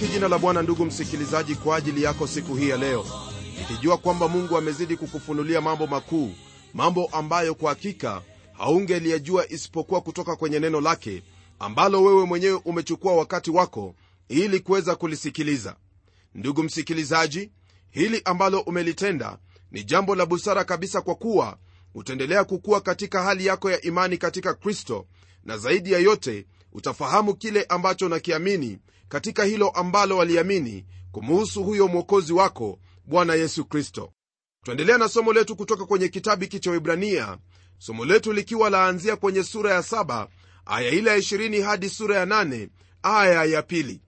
nalibariki 0.00 0.06
jina 0.14 0.28
la 0.28 0.38
bwana 0.38 0.62
ndugu 0.62 0.84
msikilizaji 0.84 1.54
kwa 1.54 1.76
ajili 1.76 2.02
yako 2.02 2.26
siku 2.26 2.54
hii 2.54 2.68
ya 2.68 2.76
leo. 2.76 3.06
Ikijua 3.62 3.98
kwamba 3.98 4.28
mungu 4.28 4.56
amezidi 4.56 4.96
kukufunulia 4.96 5.60
mambo 5.60 5.86
makuu 5.86 6.34
mambo 6.74 7.06
ambayo 7.06 7.54
kwa 7.54 7.68
hakika 7.70 8.22
haungeliyajua 8.52 9.48
isipokuwa 9.48 10.00
kutoka 10.00 10.36
kwenye 10.36 10.60
neno 10.60 10.80
lake 10.80 11.22
ambalo 11.58 12.02
wewe 12.02 12.24
mwenyewe 12.26 12.60
umechukua 12.64 13.14
wakati 13.14 13.50
wako 13.50 13.94
ili 14.28 14.60
kuweza 14.60 14.94
kulisikiliza. 14.96 15.76
Ndugu 16.34 16.62
msikilizaji 16.62 17.50
hili 17.90 18.22
ambalo 18.24 18.60
umelitenda 18.60 19.38
ni 19.70 19.84
jambo 19.84 20.14
la 20.14 20.26
busara 20.26 20.64
kabisa 20.64 21.00
kwa 21.00 21.14
kuwa 21.14 21.56
utaendelea 21.94 22.44
kukuwa 22.44 22.80
katika 22.80 23.22
hali 23.22 23.46
yako 23.46 23.70
ya 23.70 23.80
imani 23.80 24.18
katika 24.18 24.54
kristo 24.54 25.06
na 25.44 25.58
zaidi 25.58 25.92
ya 25.92 25.98
yote 25.98 26.46
utafahamu 26.72 27.34
kile 27.34 27.64
ambacho 27.68 28.06
unakiamini 28.06 28.78
katika 29.10 29.44
hilo 29.44 29.68
ambalo 29.68 30.16
waliamini 30.16 30.86
kumuhusu 31.12 31.64
huyo 31.64 31.88
mwokozi 31.88 32.32
wako 32.32 32.78
bwana 33.04 33.34
yesu 33.34 33.64
kristo. 33.64 34.12
Twaendelea 34.64 34.98
na 34.98 35.08
somo 35.08 35.32
letu 35.32 35.56
kutoka 35.56 35.86
kwenye 35.86 36.08
kitabu 36.08 36.42
hiki 36.42 36.60
cha 36.60 36.70
wibrania 36.70 37.38
somo 37.78 38.04
letu 38.04 38.32
likiwa 38.32 38.70
laanzia 38.70 39.16
kwenye 39.16 39.42
sura 39.42 39.74
ya 39.74 39.80
7 39.80 40.26
aya 40.66 40.90
ile 40.90 41.10
ya 41.10 41.16
20 41.18 41.62
hadi 41.62 41.88
sura 41.88 42.16
ya 42.16 42.24
8 42.24 42.68
aya 43.02 43.44
ya 43.44 43.62
pili. 43.62 44.00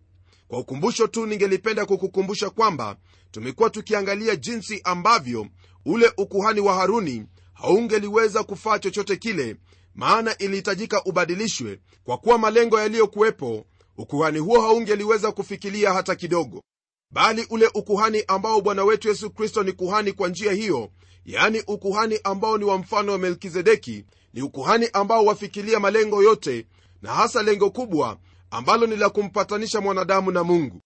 Kwa 0.48 0.58
ukumbusho 0.58 1.06
tu 1.06 1.26
ningelipenda 1.26 1.86
kukukumbusha 1.86 2.50
kwamba 2.50 2.96
tumekuwa 3.30 3.70
tukiangalia 3.70 4.36
jinsi 4.36 4.80
ambavyo 4.84 5.46
ule 5.84 6.12
ukuhani 6.16 6.60
wa 6.60 6.74
haruni 6.74 7.26
haungeliweza 7.52 8.42
kufaa 8.42 8.78
chochote 8.78 9.16
kile 9.16 9.56
maana 9.94 10.38
ilihitajika 10.38 11.04
ubadilishwe 11.04 11.80
kwa 12.04 12.18
kuwa 12.18 12.38
malengo 12.38 12.80
yaliyokuwepo 12.80 13.66
ukuhani 13.98 14.38
huo 14.38 14.60
haungeliweza 14.60 15.32
kufikilia 15.32 15.92
hata 15.92 16.14
kidogo. 16.14 16.62
Bali 17.10 17.46
ule 17.50 17.70
ukuhani 17.74 18.24
ambao 18.28 18.60
bwana 18.60 18.84
wetu 18.84 19.08
yesu 19.08 19.30
kristo 19.30 19.62
ni 19.62 19.72
kuhani 19.72 20.12
kwa 20.12 20.28
njia 20.28 20.52
hiyo 20.52 20.90
yaani 21.24 21.62
ukuhani 21.66 22.18
ambao 22.24 22.58
ni 22.58 22.64
wa 22.64 22.78
mfano 22.78 23.12
wa 23.12 23.18
melkizedeki 23.18 24.04
ni 24.34 24.42
ukuhani 24.42 24.88
ambao 24.92 25.24
wafikilia 25.24 25.80
malengo 25.80 26.22
yote 26.22 26.66
na 27.02 27.14
hasa 27.14 27.42
lengo 27.42 27.70
kubwa 27.70 28.18
ambalo 28.50 28.86
ni 28.86 28.96
la 28.96 29.10
kumpatanisha 29.10 29.80
mwanadamu 29.80 30.30
na 30.30 30.44
mungu. 30.44 30.80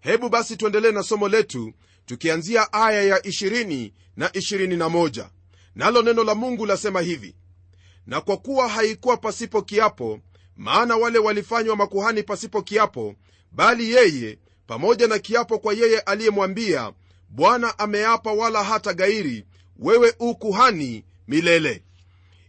Hebu 0.00 0.28
basi 0.28 0.56
tuendelee 0.56 0.92
na 0.92 1.02
somo 1.02 1.28
letu 1.28 1.72
tukianzia 2.06 2.72
aya 2.72 3.02
ya 3.02 3.18
20 3.18 3.92
na 4.16 4.28
21 4.28 5.26
nalo 5.74 6.02
neno 6.02 6.24
la 6.24 6.34
mungu 6.34 6.66
lasema 6.66 7.00
hivi 7.00 7.36
na 8.06 8.20
kwa 8.20 8.36
kuwa 8.36 8.68
haikuwa 8.68 9.16
pasipo 9.16 9.62
kiapo 9.62 10.20
maana 10.56 10.96
wale 10.96 11.18
walifanywa 11.18 11.76
makuhani 11.76 12.22
pasipo 12.22 12.62
kiapo 12.62 13.14
bali 13.52 13.92
yeye 13.92 14.38
pamoja 14.66 15.06
na 15.08 15.18
kiapo 15.18 15.58
kwa 15.58 15.74
yeye 15.74 16.00
aliyemwambia 16.00 16.92
bwana 17.28 17.78
ameapa 17.78 18.32
wala 18.32 18.64
hata 18.64 18.94
gairi 18.94 19.46
wewe 19.78 20.14
u 20.18 20.34
kuhani 20.34 21.04
milele. 21.28 21.84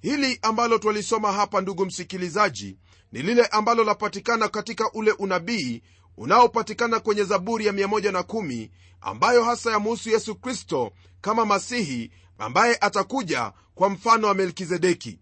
Hili 0.01 0.39
ambalo 0.41 0.77
twalisoma 0.77 1.31
hapa 1.31 1.61
ndugu 1.61 1.85
msikilizaji 1.85 2.77
ni 3.11 3.21
lile 3.21 3.45
ambalo 3.45 3.83
lapatikana 3.83 4.47
katika 4.47 4.91
ule 4.91 5.11
unabii 5.11 5.81
unaopatikana 6.17 6.99
kwenye 6.99 7.23
zaburi 7.23 7.65
ya 7.65 7.71
110 7.71 8.69
ambayo 9.01 9.43
hasa 9.43 9.71
yamuhusu 9.71 10.09
yesu 10.09 10.35
kristo 10.35 10.91
kama 11.21 11.45
masihi 11.45 12.11
ambaye 12.37 12.77
atakuja 12.81 13.51
kwa 13.75 13.89
mfano 13.89 14.27
wa 14.27 14.33
melkizedeki. 14.33 15.19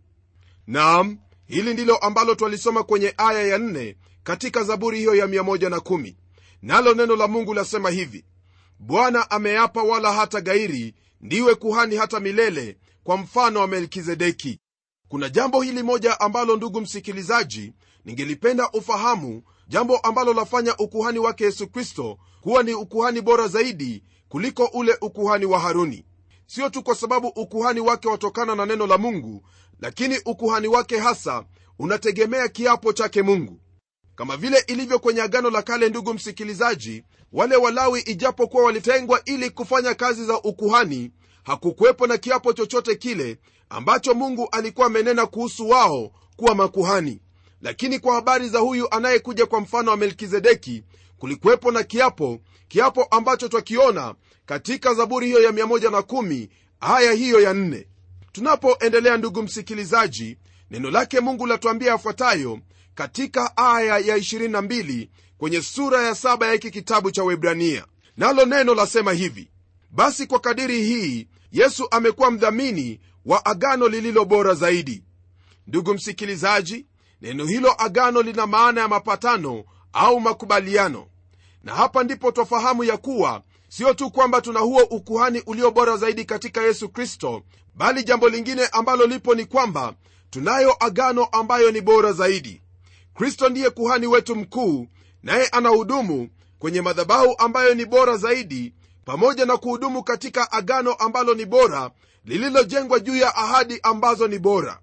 Naam 0.68 1.18
hili 1.52 1.74
ndilo 1.74 1.98
ambalo 1.98 2.36
twalisoma 2.36 2.84
kwenye 2.84 3.14
aya 3.18 3.44
ya 3.48 3.58
4 3.58 3.96
katika 4.24 4.64
zaburi 4.64 4.98
hiyo 4.98 5.16
ya 5.16 5.26
110 5.26 6.16
nalo 6.62 6.94
neno 6.94 7.16
la 7.16 7.28
mungu 7.28 7.54
lasema 7.54 7.90
hivi 7.90 8.26
bwana 8.80 9.32
ameapa 9.32 9.84
wala 9.84 10.14
hata 10.14 10.42
gairi 10.42 10.96
ndiwe 11.22 11.56
kuhani 11.56 11.96
hata 11.96 12.20
milele 12.20 12.78
kwa 13.04 13.18
mfano 13.18 13.60
wa 13.60 13.68
melkizedeki. 13.68 14.60
Kuna 15.08 15.30
jambo 15.30 15.62
hili 15.62 15.84
moja 15.84 16.20
ambalo 16.20 16.56
ndugu 16.58 16.82
msikilizaji 16.82 17.74
ningelipenda 18.06 18.70
ufahamu 18.72 19.44
jambo 19.68 19.98
ambalo 19.98 20.34
lafanya 20.34 20.78
ukuhani 20.78 21.20
wake 21.20 21.44
yesu 21.44 21.68
kristo 21.68 22.18
kuwa 22.42 22.64
ni 22.64 22.74
ukuhani 22.74 23.22
bora 23.22 23.48
zaidi 23.48 24.04
kuliko 24.30 24.66
ule 24.66 24.98
ukuhani 25.02 25.46
wa 25.46 25.60
haruni. 25.60 26.06
Sio 26.46 26.70
tu 26.70 26.84
kwa 26.84 26.96
sababu 26.96 27.28
ukuhani 27.28 27.80
wake 27.80 28.08
watokana 28.08 28.56
na 28.56 28.66
neno 28.66 28.88
la 28.88 28.98
mungu 28.98 29.44
lakini 29.82 30.20
ukuhani 30.26 30.68
wake 30.68 30.98
hasa 30.98 31.46
unategemea 31.80 32.48
kiapo 32.48 32.94
chake 32.94 33.22
mungu. 33.22 33.60
Kama 34.16 34.38
vile 34.38 34.64
ilivyo 34.68 35.00
kwenye 35.00 35.22
agano 35.22 35.50
la 35.50 35.62
kale 35.62 35.90
ndugu 35.90 36.14
msikilizaji 36.14 37.04
wale 37.32 37.56
walawi 37.56 38.00
ijapokuwa 38.02 38.64
walitengwa 38.64 39.22
ili 39.26 39.50
kufanya 39.50 39.94
kazi 39.96 40.26
za 40.26 40.42
ukuhani 40.42 41.12
hakukuwepo 41.44 42.08
na 42.08 42.18
kiapo 42.18 42.54
chochote 42.54 42.96
kile 42.96 43.38
ambacho 43.70 44.14
mungu 44.14 44.48
alikuwa 44.52 44.88
amenena 44.88 45.26
kuhusu 45.26 45.70
wao 45.70 46.12
kuwa 46.36 46.56
makuhani. 46.56 47.22
Lakini 47.62 48.00
kwa 48.00 48.16
habari 48.16 48.50
za 48.50 48.60
huyu 48.60 48.88
anayekuja 48.94 49.46
kwa 49.46 49.62
mfano 49.62 49.92
wa 49.92 49.98
melkizedeki 49.98 50.84
kulikuwepo 51.18 51.72
na 51.72 51.84
kiapo 51.84 52.40
kiapo 52.68 53.04
ambacho 53.04 53.48
twakiona 53.48 54.16
katika 54.46 54.94
zaburi 54.94 55.28
hiyo 55.28 55.42
ya 55.42 55.52
110 55.52 56.48
aya 56.80 57.12
hiyo 57.12 57.42
ya 57.42 57.54
4 57.54 57.86
tunapoendelea 58.32 59.18
ndugu 59.18 59.42
msikilizaji 59.44 60.38
neno 60.72 60.92
lake 60.92 61.20
mungu 61.20 61.46
latuambia 61.48 61.92
yafuatayo 61.92 62.60
katika 62.96 63.58
aya 63.58 63.98
ya 63.98 64.18
22 64.18 65.08
kwenye 65.38 65.62
sura 65.62 66.02
ya 66.04 66.12
7 66.12 66.46
ya 66.46 66.54
hiki 66.54 66.72
kitabu 66.72 67.12
cha 67.12 67.24
webrania 67.24 67.86
nalo 68.18 68.46
neno 68.46 68.76
lasema 68.76 69.12
hivi 69.14 69.52
basi 69.92 70.28
kwa 70.28 70.40
kadiri 70.40 70.84
hii 70.84 71.28
yesu 71.52 71.88
amekuwa 71.92 72.32
mdhamini 72.32 73.00
wa 73.26 73.46
agano 73.46 73.88
lililo 73.88 74.26
bora 74.26 74.54
zaidi. 74.54 75.04
Ndugu 75.68 75.94
msikilizaji 75.94 76.86
neno 77.22 77.46
hilo 77.46 77.76
agano 77.78 78.22
lina 78.22 78.48
maana 78.48 78.82
ya 78.82 78.88
mapatano 78.88 79.64
au 79.94 80.20
makubaliano. 80.20 81.08
Na 81.64 81.76
hapa 81.76 82.04
ndipo 82.04 82.32
twafahamu 82.32 82.84
ya 82.84 82.98
kuwa 82.98 83.44
sio 83.72 83.94
tu 83.94 84.12
kwamba 84.12 84.42
tuna 84.42 84.60
huo 84.60 84.84
ukuhani 84.84 85.44
ulio 85.46 85.72
bora 85.72 85.98
zaidi 85.98 86.26
katika 86.26 86.62
yesu 86.62 86.90
kristo 86.90 87.44
bali 87.76 88.04
jambo 88.04 88.30
lingine 88.30 88.66
ambalo 88.68 89.06
lipo 89.06 89.36
ni 89.36 89.46
kwamba 89.46 89.94
tunayo 90.30 90.76
agano 90.80 91.26
ambayo 91.26 91.72
ni 91.72 91.82
bora 91.82 92.14
zaidi. 92.14 92.62
Kristo 93.14 93.50
ndiye 93.50 93.70
kuhani 93.70 94.08
wetu 94.08 94.36
mkuu 94.36 94.88
naye 95.24 95.48
anahudumu 95.48 96.30
kwenye 96.60 96.82
madhabahu 96.82 97.36
ambayo 97.38 97.74
ni 97.76 97.86
bora 97.86 98.18
zaidi 98.18 98.74
pamoja 99.06 99.46
na 99.46 99.58
kuhudumu 99.58 100.04
katika 100.04 100.52
agano 100.52 100.94
ambalo 100.94 101.34
ni 101.34 101.46
bora 101.46 101.92
lililojengwa 102.26 103.00
juu 103.00 103.16
ya 103.16 103.36
ahadi 103.36 103.80
ambazo 103.84 104.28
ni 104.28 104.40
bora. 104.40 104.80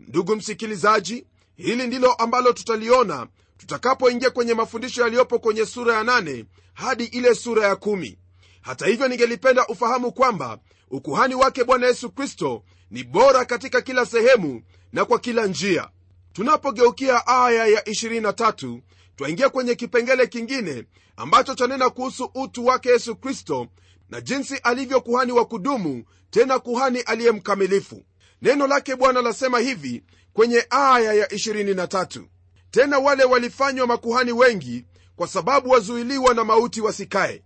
Ndugu 0.00 0.36
msikilizaji 0.36 1.26
hili 1.56 1.86
ndilo 1.86 2.12
ambalo 2.12 2.52
tutaliona 2.52 3.26
tutakapoingia 3.56 4.30
kwenye 4.30 4.54
mafundisho 4.54 5.02
yaliyopo 5.02 5.38
kwenye 5.38 5.66
sura 5.66 5.94
ya 5.94 6.02
8 6.02 6.44
hadi 6.74 7.04
ile 7.04 7.34
sura 7.34 7.66
ya 7.66 7.74
1 7.74 8.16
hata 8.60 8.86
hivyo 8.86 9.08
ningelipenda 9.08 9.66
ufahamu 9.66 10.12
kwamba 10.12 10.58
ukuhani 10.90 11.34
wake 11.34 11.64
bwana 11.64 11.86
yesu 11.86 12.10
kristo 12.10 12.62
ni 12.90 13.04
bora 13.04 13.44
katika 13.44 13.80
kila 13.80 14.06
sehemu 14.06 14.62
na 14.92 15.04
kwa 15.04 15.18
kila 15.18 15.46
njia. 15.46 15.88
Tunapogeukia 16.32 17.26
aya 17.26 17.66
ya 17.66 17.80
23 17.80 18.80
twaingia 19.16 19.48
kwenye 19.48 19.74
kipengele 19.74 20.26
kingine 20.26 20.84
ambacho 21.16 21.54
chanena 21.54 21.90
kuhusu 21.90 22.30
utu 22.34 22.66
wake 22.66 22.88
yesu 22.88 23.16
kristo 23.16 23.66
na 24.10 24.20
jinsi 24.20 24.56
alivyo 24.56 25.00
kuhani 25.00 25.32
wa 25.32 25.44
kudumu 25.44 26.04
tena 26.30 26.58
kuhani 26.58 27.00
aliye 27.00 27.32
mkamilifu. 27.32 28.02
Neno 28.42 28.66
lake 28.66 28.96
bwana 28.96 29.22
lasema 29.22 29.58
hivi 29.58 30.02
kwenye 30.32 30.66
aya 30.70 31.12
ya 31.12 31.26
23 31.26 32.22
tena 32.70 32.98
wale 32.98 33.24
walifanywa 33.24 33.86
makuhani 33.86 34.32
wengi 34.32 34.84
kwa 35.16 35.26
sababu 35.28 35.70
wazuiliwa 35.70 36.34
na 36.34 36.44
mauti 36.44 36.80
wasikae 36.80 37.42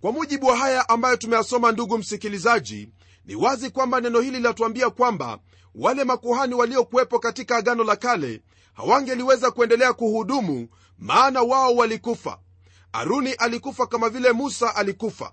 kwa 0.00 0.12
mujibu 0.12 0.46
wa 0.46 0.56
haya 0.56 0.88
ambayo 0.88 1.16
tumeyasoma 1.16 1.72
ndugu 1.72 1.98
msikilizaji 1.98 2.88
ni 3.24 3.34
wazi 3.34 3.70
kwamba 3.70 4.00
neno 4.00 4.20
hili 4.20 4.36
linatuambia 4.36 4.90
kwamba 4.90 5.38
wale 5.74 6.04
makuhani 6.04 6.54
waliokuwepo 6.54 7.18
katika 7.18 7.56
agano 7.56 7.84
la 7.84 7.96
kale 7.96 8.42
hawangeliweza 8.72 9.50
kuendelea 9.50 9.92
kuhudumu 9.92 10.68
maana 10.98 11.42
wao 11.42 11.76
walikufa. 11.76 12.38
Aruni 12.92 13.32
alikufa 13.32 13.86
kama 13.86 14.08
vile 14.08 14.32
musa 14.32 14.76
alikufa. 14.76 15.32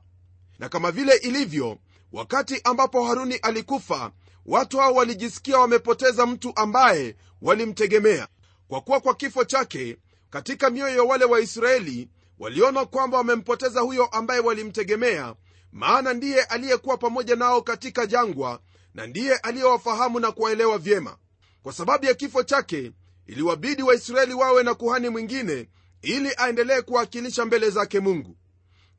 Na 0.59 0.69
kama 0.69 0.91
vile 0.91 1.15
ilivyo 1.15 1.77
wakati 2.11 2.61
ambapo 2.63 3.05
haruni 3.05 3.35
alikufa 3.35 4.11
watu 4.45 4.77
hao 4.77 4.93
walijisikia 4.93 5.57
wamepoteza 5.59 6.25
mtu 6.25 6.51
ambaye 6.55 7.15
walimtegemea. 7.41 8.27
Kwa 8.67 8.81
kuwa 8.81 8.99
kwa 8.99 9.15
kifo 9.15 9.43
chake 9.43 9.97
katika 10.29 10.69
mioyo 10.69 10.95
ya 10.95 11.03
wale 11.03 11.25
waisraeli 11.25 12.09
waliona 12.39 12.85
kwamba 12.85 13.17
wamempoteza 13.17 13.81
huyo 13.81 14.05
ambaye 14.05 14.39
walimtegemea 14.39 15.35
maana 15.71 16.13
ndiye 16.13 16.43
aliyekuwa 16.43 16.97
pamoja 16.97 17.35
nao 17.35 17.61
katika 17.61 18.05
jangwa 18.05 18.59
na 18.93 19.07
ndiye 19.07 19.35
aliyewafahamu 19.35 20.19
na 20.19 20.31
kuwaelewa 20.31 20.77
vyema. 20.77 21.17
Kwa 21.63 21.73
sababu 21.73 22.05
ya 22.05 22.13
kifo 22.13 22.43
chake 22.43 22.91
iliwabidi 23.25 23.83
waisraeli 23.83 24.33
wawe 24.33 24.63
na 24.63 24.73
kuhani 24.73 25.09
mwingine 25.09 25.69
ili 26.01 26.33
aendelee 26.37 26.81
kuwakilisha 26.81 27.45
mbele 27.45 27.69
zake 27.69 27.99
mungu. 27.99 28.37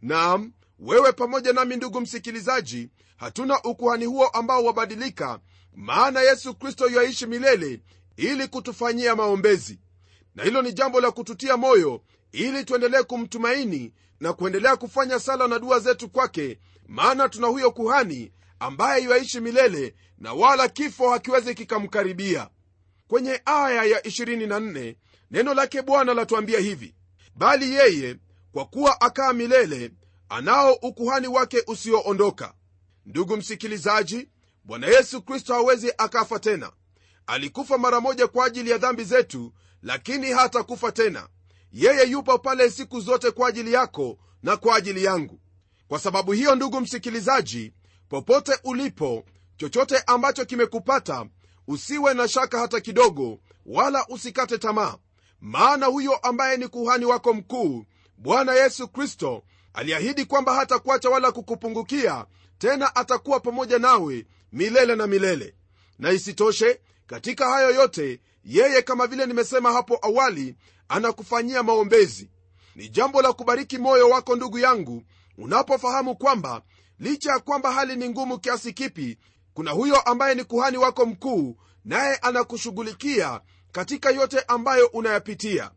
Naam 0.02 0.52
wewe 0.78 1.12
pamoja 1.12 1.52
nami 1.52 1.76
ndugu 1.76 2.00
msikilizaji 2.00 2.90
hatuna 3.16 3.62
ukuhani 3.62 4.04
huo 4.04 4.26
ambao 4.26 4.64
wabadilika 4.64 5.40
maana 5.74 6.20
yesu 6.22 6.54
kristo 6.54 6.88
yaishi 6.88 7.26
milele 7.26 7.80
ili 8.16 8.48
kutufanyia 8.48 9.16
maombezi. 9.16 9.78
Na 10.34 10.44
hilo 10.44 10.62
ni 10.62 10.72
jambo 10.72 11.00
la 11.00 11.10
kututia 11.10 11.56
moyo 11.56 12.02
ili 12.32 12.64
tuendelee 12.64 13.02
kumtumaini 13.02 13.92
na 14.20 14.32
kuendelea 14.32 14.76
kufanya 14.76 15.18
sala 15.18 15.48
na 15.48 15.58
dua 15.58 15.78
zetu 15.80 16.08
kwake 16.08 16.58
maana 16.88 17.28
tuna 17.28 17.46
huyo 17.46 17.70
kuhani 17.70 18.32
ambaye 18.60 19.04
yaishi 19.04 19.40
milele 19.40 19.94
na 20.18 20.32
wala 20.32 20.68
kifo 20.68 21.10
hakiwezi 21.10 21.54
kikamkaribia. 21.54 22.48
Kwenye 23.08 23.42
aya 23.44 23.84
ya 23.84 24.00
24 24.00 24.96
neno 25.30 25.54
lake 25.54 25.82
bwana 25.82 26.14
latuambia 26.14 26.58
hivi 26.60 26.94
bali 27.34 27.74
yeye 27.74 28.16
kwa 28.52 28.64
kuwa 28.64 29.00
akaa 29.00 29.32
milele 29.32 29.90
anao 30.28 30.72
ukuhani 30.72 31.28
wake 31.28 31.62
usioondoka. 31.66 32.54
Ndugu 33.06 33.36
msikilizaji 33.36 34.28
bwana 34.64 34.86
yesu 34.86 35.22
kristo 35.22 35.54
hawezi 35.54 35.92
akafa 35.98 36.38
tena. 36.38 36.72
Alikufa 37.26 37.78
mara 37.78 38.00
moja 38.00 38.26
kwa 38.26 38.46
ajili 38.46 38.70
ya 38.70 38.78
dhambi 38.78 39.04
zetu 39.04 39.52
lakini 39.82 40.30
hatakufa 40.32 40.92
tena 40.92 41.28
yeye 41.72 42.10
yupo 42.10 42.38
pale 42.38 42.70
siku 42.70 43.00
zote 43.00 43.30
kwa 43.30 43.48
ajili 43.48 43.72
yako 43.72 44.18
na 44.42 44.56
kwa 44.56 44.76
ajili 44.76 45.04
yangu. 45.04 45.40
Kwa 45.88 45.98
sababu 45.98 46.32
hiyo 46.32 46.54
ndugu 46.54 46.80
msikilizaji 46.80 47.72
popote 48.08 48.52
ulipo 48.64 49.24
chochote 49.56 50.02
ambacho 50.06 50.44
kimekupata 50.44 51.26
usiwe 51.68 52.14
na 52.14 52.28
shaka 52.28 52.58
hata 52.58 52.80
kidogo 52.80 53.38
wala 53.66 54.06
usikate 54.08 54.58
tamaa. 54.58 54.96
Maana 55.40 55.86
huyo 55.86 56.16
ambaye 56.16 56.56
ni 56.56 56.68
kuhani 56.68 57.04
wako 57.04 57.34
mkuu 57.34 57.84
bwana 58.18 58.54
yesu 58.54 58.88
kristo 58.88 59.42
aliahidi 59.72 60.24
kwamba 60.24 60.54
hatakuacha 60.54 61.10
wala 61.10 61.32
kukupungukia 61.32 62.26
tena 62.58 62.96
atakuwa 62.96 63.40
pamoja 63.40 63.78
nawe 63.78 64.26
milele 64.52 64.96
na 64.96 65.06
milele. 65.06 65.54
Na 65.98 66.10
isitoshe 66.10 66.80
katika 67.06 67.48
hayo 67.50 67.70
yote 67.70 68.20
yeye 68.48 68.82
kama 68.82 69.06
vile 69.06 69.26
nimesema 69.26 69.72
hapo 69.72 69.98
awali 70.02 70.56
anakufanyia 70.88 71.62
maombezi. 71.62 72.30
Ni 72.76 72.88
jambo 72.88 73.22
la 73.22 73.32
kubariki 73.32 73.78
moyo 73.78 74.08
wako 74.10 74.36
ndugu 74.36 74.58
yangu 74.58 75.02
unapofahamu 75.38 76.16
kwamba 76.16 76.62
licha 76.98 77.32
ya 77.32 77.38
kwamba 77.38 77.72
hali 77.72 77.96
ni 77.96 78.08
ngumu 78.08 78.38
kiasi 78.38 78.72
kipi 78.72 79.18
kuna 79.54 79.70
huyo 79.70 80.00
ambaye 80.00 80.34
ni 80.34 80.44
kuhani 80.44 80.76
wako 80.78 81.06
mkuu 81.06 81.56
naye 81.84 82.16
anakushughulikia 82.16 83.40
katika 83.72 84.10
yote 84.10 84.40
ambayo 84.40 84.86
unayapitia. 84.86 85.70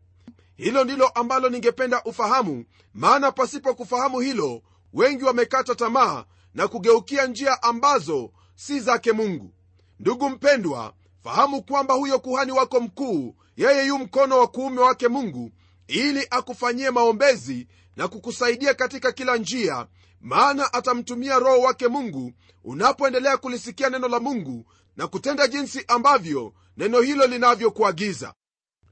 Hilo 0.56 0.84
ndilo 0.84 1.08
ambalo 1.08 1.48
ningependa 1.48 2.02
ufahamu 2.04 2.64
maana 2.94 3.32
pasipo 3.32 3.74
kufahamu 3.74 4.20
hilo 4.20 4.62
wengi 4.92 5.24
wamekata 5.24 5.74
tamaa 5.74 6.24
na 6.54 6.68
kugeukia 6.68 7.26
njia 7.26 7.62
ambazo 7.62 8.32
si 8.54 8.80
zake 8.80 9.12
mungu. 9.12 9.54
Ndugu 10.00 10.30
mpendwa 10.30 10.94
fahamu 11.24 11.62
kwamba 11.62 11.94
huyo 11.94 12.18
kuhani 12.18 12.52
wako 12.52 12.80
mkuu 12.80 13.34
yeye 13.56 13.86
yu 13.86 13.98
mkono 13.98 14.38
wa 14.38 14.46
kuume 14.48 14.80
wake 14.80 15.08
mungu 15.08 15.50
ili 15.86 16.26
akufanyie 16.30 16.90
maombezi 16.90 17.68
na 17.96 18.08
kukusaidia 18.08 18.74
katika 18.74 19.12
kila 19.12 19.36
njia 19.36 19.86
maana 20.20 20.72
atamtumia 20.72 21.38
roho 21.38 21.60
wake 21.60 21.88
mungu 21.88 22.32
unapoendelea 22.64 23.36
kulisikia 23.36 23.90
neno 23.90 24.08
la 24.08 24.20
mungu 24.20 24.66
na 24.96 25.06
kutenda 25.06 25.46
jinsi 25.48 25.84
ambavyo 25.88 26.52
neno 26.76 27.00
hilo 27.00 27.26
linavyokuagiza. 27.26 28.34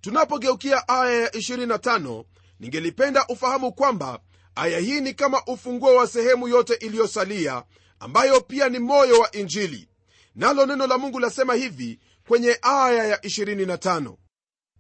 Tunapogeukia 0.01 0.89
aya 0.89 1.21
ya 1.21 1.29
25 1.29 2.25
ningelipenda 2.61 3.27
ufahamu 3.29 3.73
kwamba 3.73 4.21
aya 4.55 4.79
hii 4.79 5.01
ni 5.01 5.15
kama 5.15 5.43
ufunguo 5.47 5.95
wa 5.97 6.07
sehemu 6.07 6.49
yote 6.49 6.75
iliyosalia 6.75 7.63
ambayo 8.01 8.41
pia 8.41 8.69
ni 8.69 8.79
moyo 8.79 9.21
wa 9.21 9.31
injili. 9.33 9.89
Nalo 10.35 10.67
neno 10.67 10.87
la 10.87 10.99
mungu 10.99 11.19
lasema 11.21 11.55
hivi 11.55 11.99
kwenye 12.29 12.59
aya 12.63 13.05
ya 13.07 13.17
25 13.17 14.17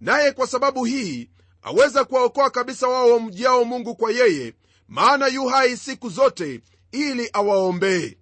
naye 0.00 0.32
kwa 0.32 0.46
sababu 0.46 0.84
hii 0.84 1.30
aweza 1.62 2.04
kuwaokoa 2.04 2.50
kabisa 2.50 2.88
wao 2.88 3.10
wamjiao 3.10 3.64
mungu 3.64 3.96
kwa 3.96 4.10
yeye 4.12 4.54
maana 4.88 5.26
yu 5.26 5.46
hai 5.46 5.76
siku 5.76 6.08
zote 6.08 6.60
ili 6.92 7.30
awaombee. 7.32 8.16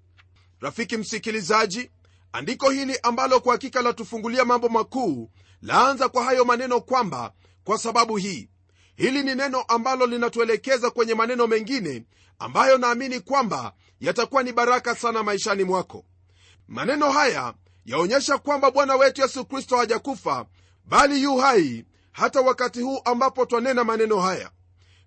Rafiki 0.61 0.97
msikilizaji 0.97 1.91
andiko 2.33 2.71
hili 2.71 2.99
ambalo 3.03 3.41
kwa 3.41 3.53
hakika 3.53 3.83
latufungulia 3.83 4.45
mambo 4.45 4.69
makuu 4.69 5.31
laanza 5.63 6.09
kwa 6.09 6.25
hayo 6.25 6.45
maneno 6.45 6.81
kwamba 6.81 7.33
kwa 7.65 7.79
sababu 7.79 8.17
hii 8.17 8.49
hili 8.97 9.23
ni 9.23 9.35
neno 9.35 9.61
ambalo 9.63 10.07
linatuelekeza 10.07 10.91
kwenye 10.91 11.15
maneno 11.15 11.47
mengine 11.47 12.05
ambayo 12.39 12.79
naamini 12.79 13.21
kwamba 13.21 13.75
yatakuwa 14.01 14.43
ni 14.43 14.53
baraka 14.53 14.95
sana 14.95 15.23
maishani 15.23 15.65
mwako. 15.65 16.05
Maneno 16.69 17.11
haya 17.11 17.55
yaonyesha 17.89 18.39
kwamba 18.39 18.71
bwana 18.71 18.97
wetu 18.97 19.21
yesu 19.21 19.45
kristo 19.45 19.77
hajakufa 19.77 20.47
bali 20.85 21.23
yu 21.23 21.37
hai 21.37 21.85
hata 22.13 22.41
wakati 22.41 22.81
huu 22.81 23.01
ambapo 23.05 23.47
twanena 23.47 23.85
maneno 23.85 24.21
haya. 24.21 24.51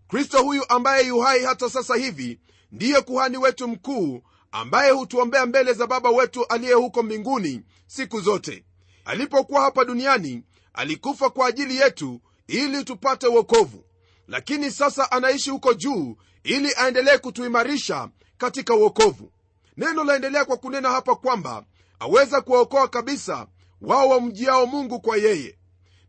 Kristo 0.07 0.43
huyu 0.43 0.69
ambaye 0.69 1.07
yu 1.07 1.19
hai 1.19 1.43
hata 1.43 1.69
sasa 1.69 1.95
hivi 1.95 2.39
ndiye 2.71 3.01
kuhani 3.01 3.37
wetu 3.37 3.67
mkuu 3.67 4.21
ambaye 4.51 4.91
hutuombea 4.91 5.45
mbele 5.45 5.73
za 5.73 5.87
baba 5.87 6.09
wetu 6.09 6.45
aliye 6.45 6.73
huko 6.73 7.03
mbinguni 7.03 7.61
siku 7.87 8.21
zote. 8.21 8.65
Alipokuwa 9.05 9.61
hapa 9.61 9.85
duniani 9.85 10.43
alikufa 10.73 11.29
kwa 11.29 11.47
ajili 11.47 11.77
yetu 11.77 12.21
ili 12.47 12.83
tupate 12.83 13.27
uokovu 13.27 13.83
lakini 14.27 14.71
sasa 14.71 15.11
anaishi 15.11 15.49
huko 15.49 15.73
juu 15.73 16.15
ili 16.43 16.73
aendelee 16.77 17.17
kutuimarisha 17.17 18.09
katika 18.37 18.75
uokovu 18.75 19.31
neno 19.77 20.03
laendelea 20.03 20.45
kwa 20.45 20.57
kunena 20.57 20.89
hapa 20.89 21.15
kwamba 21.15 21.63
aweza 22.01 22.41
kuwaokoa 22.41 22.87
kabisa 22.87 23.47
wao 23.81 24.09
wamjiao 24.09 24.65
mungu 24.65 24.99
kwa 25.01 25.17
yeye. 25.17 25.57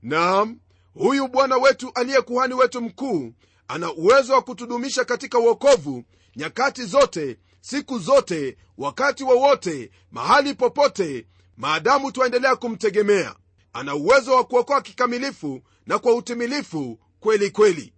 Naam 0.02 0.60
huyu 0.94 1.28
bwana 1.28 1.56
wetu 1.56 1.90
aliye 1.94 2.20
kuhani 2.22 2.54
wetu 2.54 2.80
mkuu 2.80 3.32
ana 3.68 3.92
uwezo 3.92 4.32
wa 4.32 4.42
kutudumisha 4.42 5.04
katika 5.04 5.38
uokovu 5.38 6.04
nyakati 6.36 6.84
zote 6.84 7.38
siku 7.60 7.98
zote 7.98 8.56
wakati 8.78 9.24
wowote 9.24 9.90
mahali 10.10 10.54
popote 10.54 11.26
maadamu 11.56 12.12
twaendelea 12.12 12.56
kumtegemea. 12.56 13.34
Ana 13.72 13.94
uwezo 13.94 14.34
wa 14.36 14.44
kuokoa 14.44 14.80
kikamilifu 14.82 15.60
na 15.86 15.98
kwa 15.98 16.14
utimilifu 16.14 16.98
kweli 17.20 17.50
kweli. 17.50 17.92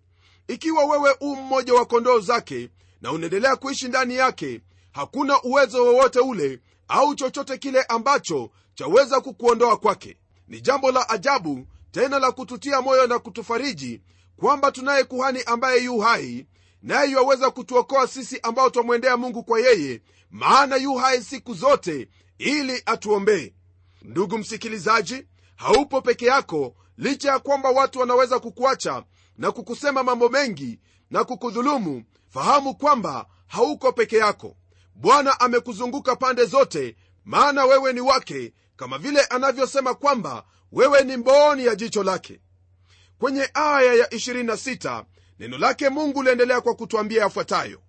Ikiwa 0.48 0.84
wewe 0.84 1.16
u 1.20 1.36
mmoja 1.36 1.74
wa 1.74 1.84
kondoo 1.86 2.18
zake 2.20 2.70
na 3.00 3.12
unaendelea 3.12 3.56
kuishi 3.56 3.88
ndani 3.88 4.14
yake 4.14 4.60
hakuna 4.92 5.42
uwezo 5.42 5.84
wowote 5.84 6.18
ule 6.20 6.60
au 6.88 7.14
chochote 7.14 7.58
kile 7.58 7.82
ambacho 7.82 8.50
chaweza 8.74 9.20
kukuondoa 9.20 9.76
kwake. 9.76 10.16
Ni 10.48 10.60
jambo 10.60 10.92
la 10.92 11.08
ajabu 11.08 11.66
tena 11.90 12.18
la 12.18 12.32
kututia 12.32 12.80
moyo 12.82 13.06
na 13.06 13.18
kutufariji 13.18 14.00
kwamba 14.36 14.72
tunaye 14.72 15.04
kuhani 15.04 15.42
ambaye 15.46 15.84
yu 15.84 15.98
hai 15.98 16.46
naye 16.82 17.10
yuwaweza 17.10 17.50
kutuokoa 17.50 18.06
sisi 18.08 18.40
ambao 18.42 18.70
twamwendea 18.70 19.16
mungu 19.16 19.42
kwa 19.44 19.60
yeye 19.60 20.02
maana 20.30 20.76
yu 20.76 20.94
hai 20.94 21.22
siku 21.22 21.54
zote 21.54 22.08
ili 22.38 22.82
atuombee. 22.86 23.54
Ndugu 24.02 24.38
msikilizaji 24.38 25.26
haupo 25.56 26.00
peke 26.02 26.26
yako 26.26 26.74
licha 26.98 27.30
ya 27.30 27.38
kwamba 27.38 27.70
watu 27.70 28.00
wanaweza 28.00 28.38
kukuacha 28.38 29.04
na 29.38 29.52
kukusema 29.52 30.02
mambo 30.02 30.28
mengi 30.28 30.78
na 31.10 31.24
kukudhulumu 31.24 32.04
fahamu 32.28 32.74
kwamba 32.74 33.26
hauko 33.46 33.92
peke 33.92 34.16
yako 34.16 34.56
bwana 34.94 35.40
amekuzunguka 35.40 36.16
pande 36.16 36.44
zote 36.44 36.96
maana 37.24 37.64
wewe 37.64 37.92
ni 37.92 38.00
wake 38.00 38.52
kama 38.76 38.98
vile 38.98 39.20
anavyosema 39.24 39.94
kwamba 39.94 40.44
wewe 40.72 41.02
ni 41.04 41.16
mbooni 41.16 41.64
ya 41.66 41.74
jicho 41.74 42.02
lake. 42.02 42.40
Kwenye 43.18 43.50
aya 43.54 43.94
ya 43.94 44.06
26 44.06 45.04
neno 45.38 45.58
lake 45.58 45.88
mungu 45.88 46.22
liendelea 46.22 46.60
kwa 46.60 46.74
kutwambia 46.74 47.22
yafuatayo. 47.22 47.80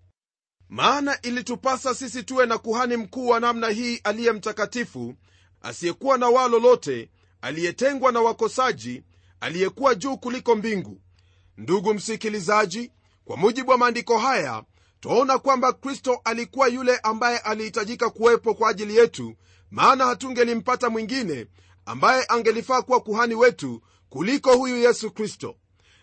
Maana 0.69 1.21
ilitupasa 1.21 1.95
sisi 1.95 2.23
tuwe 2.23 2.45
na 2.45 2.57
kuhani 2.57 2.97
mkuu 2.97 3.27
wa 3.27 3.39
namna 3.39 3.69
hii 3.69 3.97
aliye 4.03 4.31
mtakatifu 4.31 5.15
asiyekuwa 5.61 6.17
na 6.17 6.29
waa 6.29 6.47
lolote 6.47 7.09
aliyetengwa 7.41 8.11
na 8.11 8.21
wakosaji 8.21 9.03
aliyekuwa 9.39 9.95
juu 9.95 10.17
kuliko 10.17 10.55
mbingu. 10.55 11.01
Ndugu 11.57 11.93
msikilizaji 11.93 12.91
kwa 13.25 13.37
mujibu 13.37 13.71
wa 13.71 13.77
maandiko 13.77 14.17
haya 14.17 14.63
twaona 15.05 15.39
kwamba 15.39 15.73
kristo 15.73 16.21
alikuwa 16.23 16.67
yule 16.67 16.97
ambaye 16.97 17.37
alihitajika 17.37 18.09
kuwepo 18.09 18.53
kwa 18.53 18.69
ajili 18.69 18.97
yetu 18.97 19.35
maana 19.71 20.05
hatungelimpata 20.05 20.89
mwingine 20.89 21.47
ambaye 21.85 22.25
angelifaa 22.29 22.81
kuwa 22.81 22.99
kuhani 23.01 23.35
wetu 23.35 23.81
kuliko 24.09 24.57
huyu 24.57 24.77
yesu 24.77 25.11
kristo. 25.11 25.55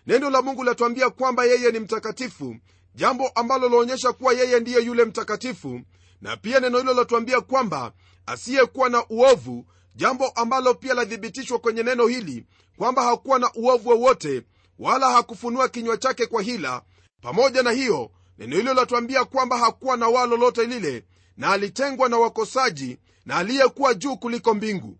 Neno 0.07 0.29
la 0.29 0.41
mungu 0.41 0.63
latuambia 0.63 1.09
kwamba 1.09 1.45
yeye 1.45 1.71
ni 1.71 1.79
mtakatifu 1.79 2.55
jambo 2.95 3.27
ambalo 3.27 3.69
laonyesha 3.69 4.13
kuwa 4.13 4.33
yeye 4.33 4.59
ndiye 4.59 4.79
yule 4.81 5.05
mtakatifu 5.05 5.81
na 6.21 6.37
pia 6.37 6.59
neno 6.59 6.77
hilo 6.77 6.93
latuambia 6.93 7.41
kwamba 7.41 7.93
asiyekuwa 8.25 8.89
na 8.89 9.05
uovu 9.09 9.65
jambo 9.95 10.27
ambalo 10.27 10.73
pia 10.73 10.93
lathibitishwa 10.93 11.59
kwenye 11.59 11.83
neno 11.83 12.07
hili 12.07 12.45
kwamba 12.77 13.03
hakuwa 13.03 13.39
na 13.39 13.51
uovu 13.55 13.89
wowote 13.89 14.43
wala 14.79 15.09
hakufunua 15.11 15.69
kinywa 15.69 15.97
chake 15.97 16.25
kwa 16.25 16.41
hila. 16.41 16.81
Pamoja 17.21 17.63
na 17.63 17.71
hiyo 17.71 18.11
neno 18.37 18.55
hilo 18.55 18.73
latuambia 18.73 19.25
kwamba 19.25 19.57
hakuwa 19.57 19.97
na 19.97 20.07
waa 20.07 20.25
lolote 20.25 20.65
lile 20.65 21.05
na 21.37 21.49
alitengwa 21.49 22.09
na 22.09 22.17
wakosaji 22.17 22.97
na 23.25 23.35
aliyekuwa 23.37 23.93
juu 23.93 24.17
kuliko 24.17 24.53
mbingu. 24.53 24.97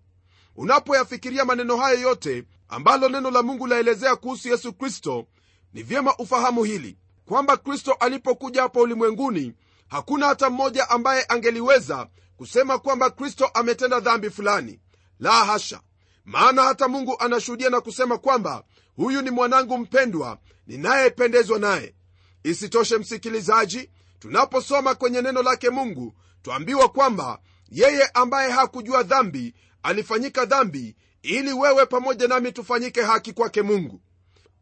Unapoyafikiria 0.56 1.46
maneno 1.46 1.78
hayo 1.78 2.00
yote 2.00 2.44
ambalo 2.68 3.10
neno 3.10 3.32
la 3.32 3.44
mungu 3.44 3.68
laelezea 3.68 4.16
kuhusu 4.16 4.50
yesu 4.50 4.74
kristo 4.74 5.28
ni 5.74 5.84
vyema 5.84 6.18
ufahamu 6.18 6.64
hili 6.64 6.98
kwamba 7.26 7.58
kristo 7.58 7.94
alipokuja 7.94 8.62
hapa 8.62 8.80
ulimwenguni 8.80 9.54
hakuna 9.88 10.28
hata 10.28 10.50
mmoja 10.50 10.90
ambaye 10.90 11.26
angeliweza 11.30 12.08
kusema 12.38 12.80
kwamba 12.80 13.10
kristo 13.10 13.46
ametenda 13.46 14.00
dhambi 14.00 14.30
fulani. 14.30 14.80
La 15.20 15.32
hasha! 15.46 15.82
Maana 16.26 16.64
hata 16.64 16.88
mungu 16.88 17.16
anashuhudia 17.20 17.70
na 17.70 17.82
kusema 17.82 18.18
kwamba 18.18 18.64
huyu 18.96 19.22
ni 19.22 19.30
mwanangu 19.32 19.78
mpendwa 19.78 20.38
ninayependezwa 20.68 21.60
naye 21.60 21.96
isitoshe 22.44 22.98
msikilizaji 22.98 23.90
tunaposoma 24.20 24.96
kwenye 24.96 25.22
neno 25.22 25.44
lake 25.44 25.70
mungu 25.70 26.14
twambiwa 26.42 26.90
kwamba 26.90 27.40
yeye 27.70 28.04
ambaye 28.14 28.52
hakujua 28.52 29.04
dhambi 29.04 29.54
alifanyika 29.84 30.46
dhambi 30.46 30.96
ili 31.22 31.54
wewe 31.54 31.86
pamoja 31.86 32.28
nami 32.28 32.52
tufanyike 32.52 33.02
haki 33.02 33.34
kwake 33.34 33.62
mungu. 33.62 34.02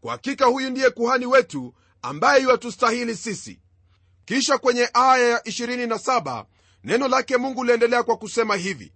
Kwa 0.02 0.12
hakika 0.12 0.46
huyu 0.46 0.70
ndiye 0.70 0.90
kuhani 0.90 1.26
wetu 1.26 1.74
ambaye 2.02 2.44
iwatustahili 2.44 3.16
sisi. 3.16 3.60
Kisha 4.26 4.58
kwenye 4.58 4.90
aya 4.94 5.30
ya 5.30 5.40
27 5.40 6.46
neno 6.84 7.08
lake 7.08 7.38
mungu 7.38 7.64
liendelea 7.64 8.04
kwa 8.04 8.18
kusema 8.18 8.56
hivi. 8.56 8.94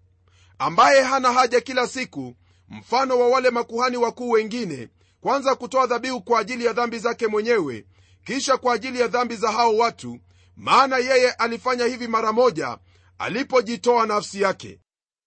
Ambaye 0.60 1.01
hana 1.01 1.32
haja 1.34 1.62
kila 1.62 1.88
siku 1.88 2.36
mfano 2.70 3.20
wa 3.20 3.27
wale 3.30 3.50
makuhani 3.50 3.98
wakuu 3.98 4.30
wengine 4.30 4.89
kwanza 5.22 5.56
kutoa 5.56 5.88
dhabihu 5.88 6.22
kwa 6.22 6.39
ajili 6.39 6.65
ya 6.65 6.74
dhambi 6.74 7.00
zake 7.00 7.27
mwenyewe 7.27 7.86
kisha 8.25 8.58
kwa 8.58 8.74
ajili 8.74 9.00
ya 9.00 9.08
dhambi 9.08 9.36
za 9.36 9.51
hao 9.51 9.77
watu 9.77 10.20
maana 10.55 10.98
yeye 10.98 11.32
alifanya 11.32 11.86
hivi 11.86 12.08
mara 12.08 12.32
moja 12.34 12.77
alipojitoa 13.17 14.05
nafsi 14.05 14.41
yake. 14.41 14.79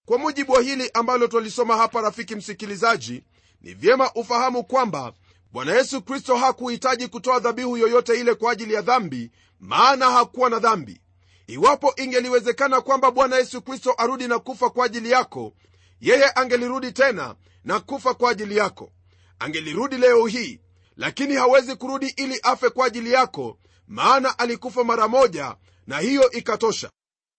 Kwa 0.07 0.19
mujibu 0.19 0.53
wa 0.53 0.63
hili 0.63 0.91
ambalo 0.95 1.27
twalisoma 1.27 1.77
hapa 1.77 2.01
rafiki 2.01 2.35
msikilizaji 2.37 3.25
ni 3.61 3.75
vyema 3.75 4.13
ufahamu 4.15 4.65
kwamba 4.65 5.13
bwana 5.53 5.73
yesu 5.75 6.03
kristo 6.03 6.37
hakuhitaji 6.37 7.09
kutoa 7.09 7.39
dhabihu 7.39 7.77
yoyote 7.77 8.21
ile 8.21 8.35
kwa 8.35 8.53
ajili 8.53 8.75
ya 8.75 8.83
dhambi 8.83 9.31
maana 9.61 10.11
hakuwa 10.11 10.51
na 10.51 10.59
dhambi. 10.59 11.01
Iwapo 11.47 11.93
ingeliwezekana 11.97 12.81
kwamba 12.81 13.11
bwana 13.11 13.37
yesu 13.37 13.63
kristo 13.63 13.95
arudi 13.99 14.29
na 14.29 14.39
kufa 14.39 14.71
kwa 14.71 14.87
ajili 14.87 15.11
yako 15.11 15.53
yeye 16.01 16.31
angelirudi 16.35 16.93
tena 16.93 17.35
na 17.65 17.81
kufa 17.81 18.15
kwa 18.15 18.31
ajili 18.31 18.57
yako. 18.57 18.93
Angelirudi 19.39 19.97
leo 19.97 20.27
hii 20.27 20.61
lakini 20.99 21.35
hawezi 21.35 21.77
kurudi 21.77 22.07
ili 22.17 22.41
afe 22.43 22.71
kwa 22.71 22.87
ajili 22.87 23.13
yako 23.13 23.59
maana 23.87 24.39
alikufa 24.39 24.85
mara 24.85 25.09
moja 25.09 25.57
na 25.87 25.99
hiyo 25.99 26.31
ikatosha. 26.31 26.91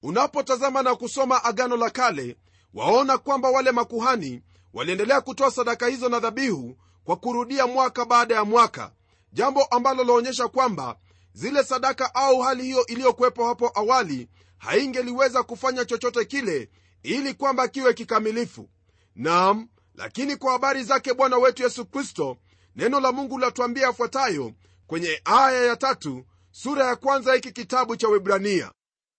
Unapotazama 0.04 0.82
na 0.84 0.96
kusoma 0.96 1.44
agano 1.44 1.78
la 1.78 1.90
kale 1.90 2.38
waona 2.74 3.18
kwamba 3.18 3.50
wale 3.50 3.72
makuhani 3.72 4.42
waliendelea 4.74 5.22
kutoa 5.22 5.52
sadaka 5.52 5.88
hizo 5.88 6.10
na 6.10 6.20
dhabihu 6.20 6.78
kwa 7.04 7.16
kurudia 7.16 7.68
mwaka 7.68 8.06
baada 8.06 8.36
ya 8.36 8.46
mwaka 8.46 8.92
jambo 9.34 9.64
ambalo 9.64 10.04
laonyesha 10.04 10.48
kwamba 10.48 10.98
zile 11.34 11.64
sadaka 11.64 12.16
au 12.16 12.40
hali 12.42 12.64
hiyo 12.64 12.86
iliyokuwepo 12.86 13.48
hapo 13.48 13.72
awali 13.76 14.28
haingeliweza 14.58 15.44
kufanya 15.44 15.86
chochote 15.86 16.26
kile 16.26 16.70
ili 17.04 17.34
kwamba 17.34 17.68
kiwe 17.68 17.94
kikamilifu. 17.94 18.70
Nam 19.16 19.68
lakini 19.96 20.36
kwa 20.36 20.52
habari 20.52 20.84
zake 20.84 21.14
bwana 21.14 21.38
wetu 21.38 21.64
yesu 21.64 21.86
kristo 21.86 22.38
neno 22.80 23.00
la 23.00 23.12
mungu 23.12 23.38
latuambia 23.38 23.84
yafuatayo 23.84 24.52
kwenye 24.88 25.22
aya 25.26 25.64
ya 25.66 25.76
tatu 25.76 26.26
sura 26.52 26.86
ya 26.86 26.96
kwanza 26.96 27.34
hiki 27.34 27.52
kitabu 27.52 27.96
cha 27.96 28.08
webrania 28.08 28.72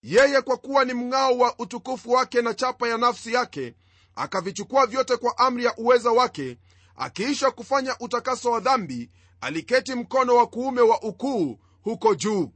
yeye 0.02 0.40
kwa 0.40 0.56
kuwa 0.56 0.84
ni 0.84 0.94
mng'ao 0.94 1.38
wa 1.38 1.58
utukufu 1.58 2.10
wake 2.10 2.42
na 2.42 2.54
chapa 2.54 2.88
ya 2.88 2.98
nafsi 2.98 3.32
yake 3.32 3.74
akavichukua 4.14 4.86
vyote 4.86 5.16
kwa 5.16 5.38
amri 5.38 5.64
ya 5.64 5.76
uweza 5.76 6.10
wake 6.10 6.58
akiisha 6.96 7.50
kufanya 7.50 7.96
utakaso 8.00 8.50
wa 8.50 8.60
dhambi 8.60 9.10
aliketi 9.40 9.94
mkono 9.94 10.36
wa 10.36 10.46
kuume 10.46 10.80
wa 10.80 11.02
ukuu 11.02 11.58
huko 11.82 12.14
juu. 12.14 12.52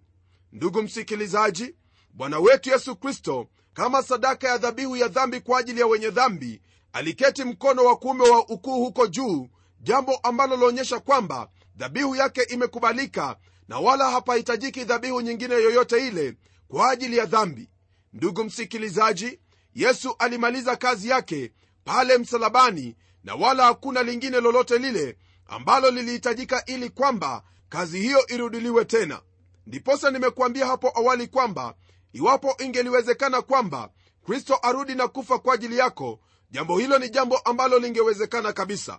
Ndugu 0.52 0.82
msikilizaji 0.82 1.74
bwana 2.12 2.38
wetu 2.38 2.70
yesu 2.70 2.96
kristo 2.96 3.48
kama 3.74 4.02
sadaka 4.02 4.48
ya 4.48 4.58
dhabihu 4.58 4.96
ya 4.96 5.08
dhambi 5.08 5.40
kwa 5.40 5.58
ajili 5.58 5.80
ya 5.80 5.86
wenye 5.86 6.10
dhambi 6.10 6.60
aliketi 6.92 7.44
mkono 7.44 7.84
wa 7.84 7.96
kuume 7.96 8.28
wa 8.30 8.48
ukuu 8.48 8.84
huko 8.84 9.06
juu 9.06 9.48
jambo 9.84 10.16
ambalo 10.16 10.56
laonyesha 10.56 11.00
kwamba 11.00 11.48
dhabihu 11.76 12.16
yake 12.16 12.42
imekubalika 12.42 13.36
na 13.68 13.78
wala 13.78 14.10
hapahitajiki 14.10 14.84
dhabihu 14.84 15.20
nyingine 15.20 15.54
yoyote 15.54 16.06
ile 16.08 16.36
kwa 16.68 16.90
ajili 16.90 17.16
ya 17.16 17.26
dhambi. 17.26 17.70
Ndugu 18.12 18.44
msikilizaji 18.44 19.40
yesu 19.74 20.14
alimaliza 20.18 20.76
kazi 20.76 21.08
yake 21.08 21.52
pale 21.84 22.18
msalabani 22.18 22.96
na 23.24 23.34
wala 23.34 23.64
hakuna 23.64 24.02
lingine 24.02 24.40
lolote 24.40 24.78
lile 24.78 25.18
ambalo 25.46 25.90
lilihitajika 25.90 26.64
ili 26.66 26.90
kwamba 26.90 27.42
kazi 27.68 28.00
hiyo 28.00 28.26
irudiliwe 28.26 28.84
tena. 28.84 29.20
Ndiposa 29.66 30.10
nimekuambia 30.10 30.66
hapo 30.66 30.92
awali 30.98 31.26
kwamba 31.26 31.74
iwapo 32.12 32.56
ingeliwezekana 32.64 33.42
kwamba 33.42 33.90
kristo 34.26 34.58
arudi 34.62 34.94
na 34.94 35.08
kufa 35.08 35.38
kwa 35.38 35.54
ajili 35.54 35.78
yako 35.78 36.20
jambo 36.50 36.78
hilo 36.78 36.98
ni 36.98 37.10
jambo 37.10 37.36
ambalo 37.38 37.78
lingewezekana 37.78 38.52
kabisa 38.52 38.98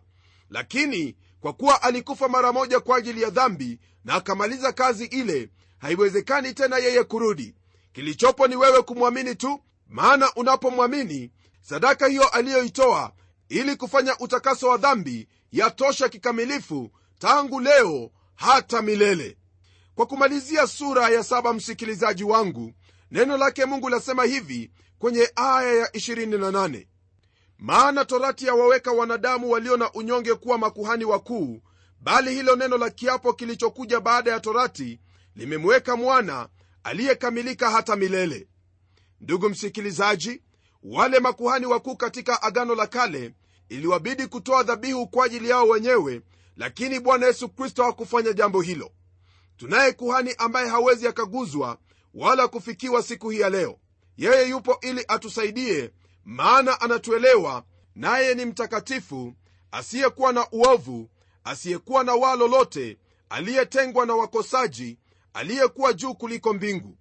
lakini 0.49 1.15
kwa 1.39 1.53
kuwa 1.53 1.81
alikufa 1.83 2.29
mara 2.29 2.53
moja 2.53 2.79
kwa 2.79 2.97
ajili 2.97 3.21
ya 3.21 3.29
dhambi 3.29 3.79
na 4.05 4.13
akamaliza 4.13 4.71
kazi 4.73 5.05
ile 5.05 5.49
haiwezekani 5.77 6.53
tena 6.53 6.77
yeye 6.77 7.03
kurudi. 7.03 7.55
Kilichopo 7.93 8.47
ni 8.47 8.55
wewe 8.55 8.81
kumwamini 8.81 9.35
tu 9.35 9.61
maana 9.87 10.33
unapomwamini 10.35 11.31
sadaka 11.61 12.07
hiyo 12.07 12.27
aliyoitoa 12.27 13.11
ili 13.49 13.75
kufanya 13.75 14.17
utakaso 14.19 14.67
wa 14.69 14.77
dhambi 14.77 15.27
yatosha 15.51 16.09
kikamilifu 16.09 16.91
tangu 17.19 17.59
leo 17.59 18.11
hata 18.35 18.81
milele. 18.81 19.37
Kwa 19.95 20.05
kumalizia 20.05 20.67
sura 20.67 21.09
ya 21.09 21.23
saba 21.23 21.53
msikilizaji 21.53 22.23
wangu 22.23 22.73
neno 23.11 23.37
lake 23.37 23.65
mungu 23.65 23.89
lasema 23.89 24.23
hivi 24.23 24.71
kwenye 24.99 25.29
aya 25.35 25.73
ya 25.73 25.85
28 25.87 26.87
maana 27.59 28.05
torati 28.05 28.45
yawaweka 28.45 28.91
wanadamu 28.91 29.51
walio 29.51 29.77
na 29.77 29.91
unyonge 29.91 30.33
kuwa 30.35 30.57
makuhani 30.57 31.05
wakuu 31.05 31.61
bali 32.01 32.33
hilo 32.33 32.55
neno 32.55 32.77
la 32.77 32.89
kiapo 32.89 33.33
kilichokuja 33.33 33.99
baada 33.99 34.31
ya 34.31 34.39
torati 34.39 34.99
limemweka 35.35 35.95
mwana 35.95 36.49
aliyekamilika 36.83 37.69
hata 37.69 37.95
milele. 37.95 38.47
Ndugu 39.21 39.49
msikilizaji 39.49 40.41
wale 40.83 41.19
makuhani 41.19 41.65
wakuu 41.65 41.95
katika 41.95 42.41
agano 42.41 42.75
la 42.75 42.87
kale 42.87 43.33
iliwabidi 43.69 44.27
kutoa 44.27 44.63
dhabihu 44.63 45.07
kwa 45.07 45.25
ajili 45.25 45.49
yao 45.49 45.67
wenyewe 45.67 46.21
lakini 46.57 46.99
bwana 46.99 47.25
yesu 47.25 47.49
kristo 47.49 47.83
hakufanya 47.83 48.33
jambo 48.33 48.61
hilo. 48.61 48.91
Tunaye 49.57 49.91
kuhani 49.91 50.33
ambaye 50.37 50.67
hawezi 50.69 51.07
akaguzwa 51.07 51.77
wala 52.13 52.47
kufikiwa 52.47 53.03
siku 53.03 53.29
hii 53.29 53.39
ya 53.39 53.49
leo. 53.49 53.79
Yeye 54.17 54.49
yupo 54.49 54.77
ili 54.81 55.05
atusaidie 55.07 55.91
maana 56.25 56.81
anatuelewa 56.81 57.63
naye 57.95 58.35
ni 58.35 58.45
mtakatifu 58.45 59.33
asiyekuwa 59.71 60.33
na 60.33 60.47
uovu 60.51 61.09
asiyekuwa 61.43 62.03
na 62.03 62.13
waa 62.15 62.35
lolote 62.35 62.97
aliyetengwa 63.29 64.05
na 64.05 64.15
wakosaji 64.15 64.99
aliyekuwa 65.33 65.93
juu 65.93 66.13
kuliko 66.15 66.53
mbingu. 66.53 66.97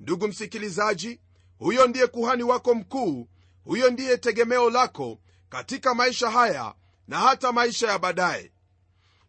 Ndugu 0.00 0.28
msikilizaji 0.28 1.20
huyo 1.58 1.86
ndiye 1.86 2.06
kuhani 2.06 2.42
wako 2.42 2.74
mkuu 2.74 3.28
huyo 3.64 3.90
ndiye 3.90 4.16
tegemeo 4.18 4.70
lako 4.70 5.18
katika 5.48 5.94
maisha 5.94 6.30
haya 6.30 6.74
na 7.08 7.18
hata 7.18 7.52
maisha 7.52 7.88
ya 7.88 7.98
baadaye. 7.98 8.52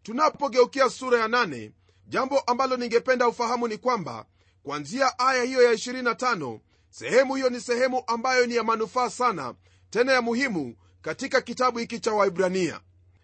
Tunapogeukia 0.02 0.90
sura 0.90 1.18
ya 1.20 1.28
nane, 1.28 1.72
jambo 2.06 2.38
ambalo 2.40 2.76
ningependa 2.76 3.28
ufahamu 3.28 3.68
ni 3.68 3.78
kwamba 3.78 4.26
kwanzia 4.62 5.18
aya 5.18 5.42
hiyo 5.42 5.62
ya 5.62 5.72
25 5.72 6.60
sehemu 6.92 7.34
hiyo 7.34 7.50
ni 7.50 7.60
sehemu 7.60 8.02
ambayo 8.06 8.46
ni 8.46 8.54
ya 8.54 8.64
manufaa 8.64 9.10
sana 9.10 9.54
tena 9.90 10.12
ya 10.12 10.22
muhimu 10.22 10.76
katika 11.02 11.40
kitabu 11.40 11.78
hiki 11.78 12.00
cha 12.00 12.12
waibrania 12.12 12.80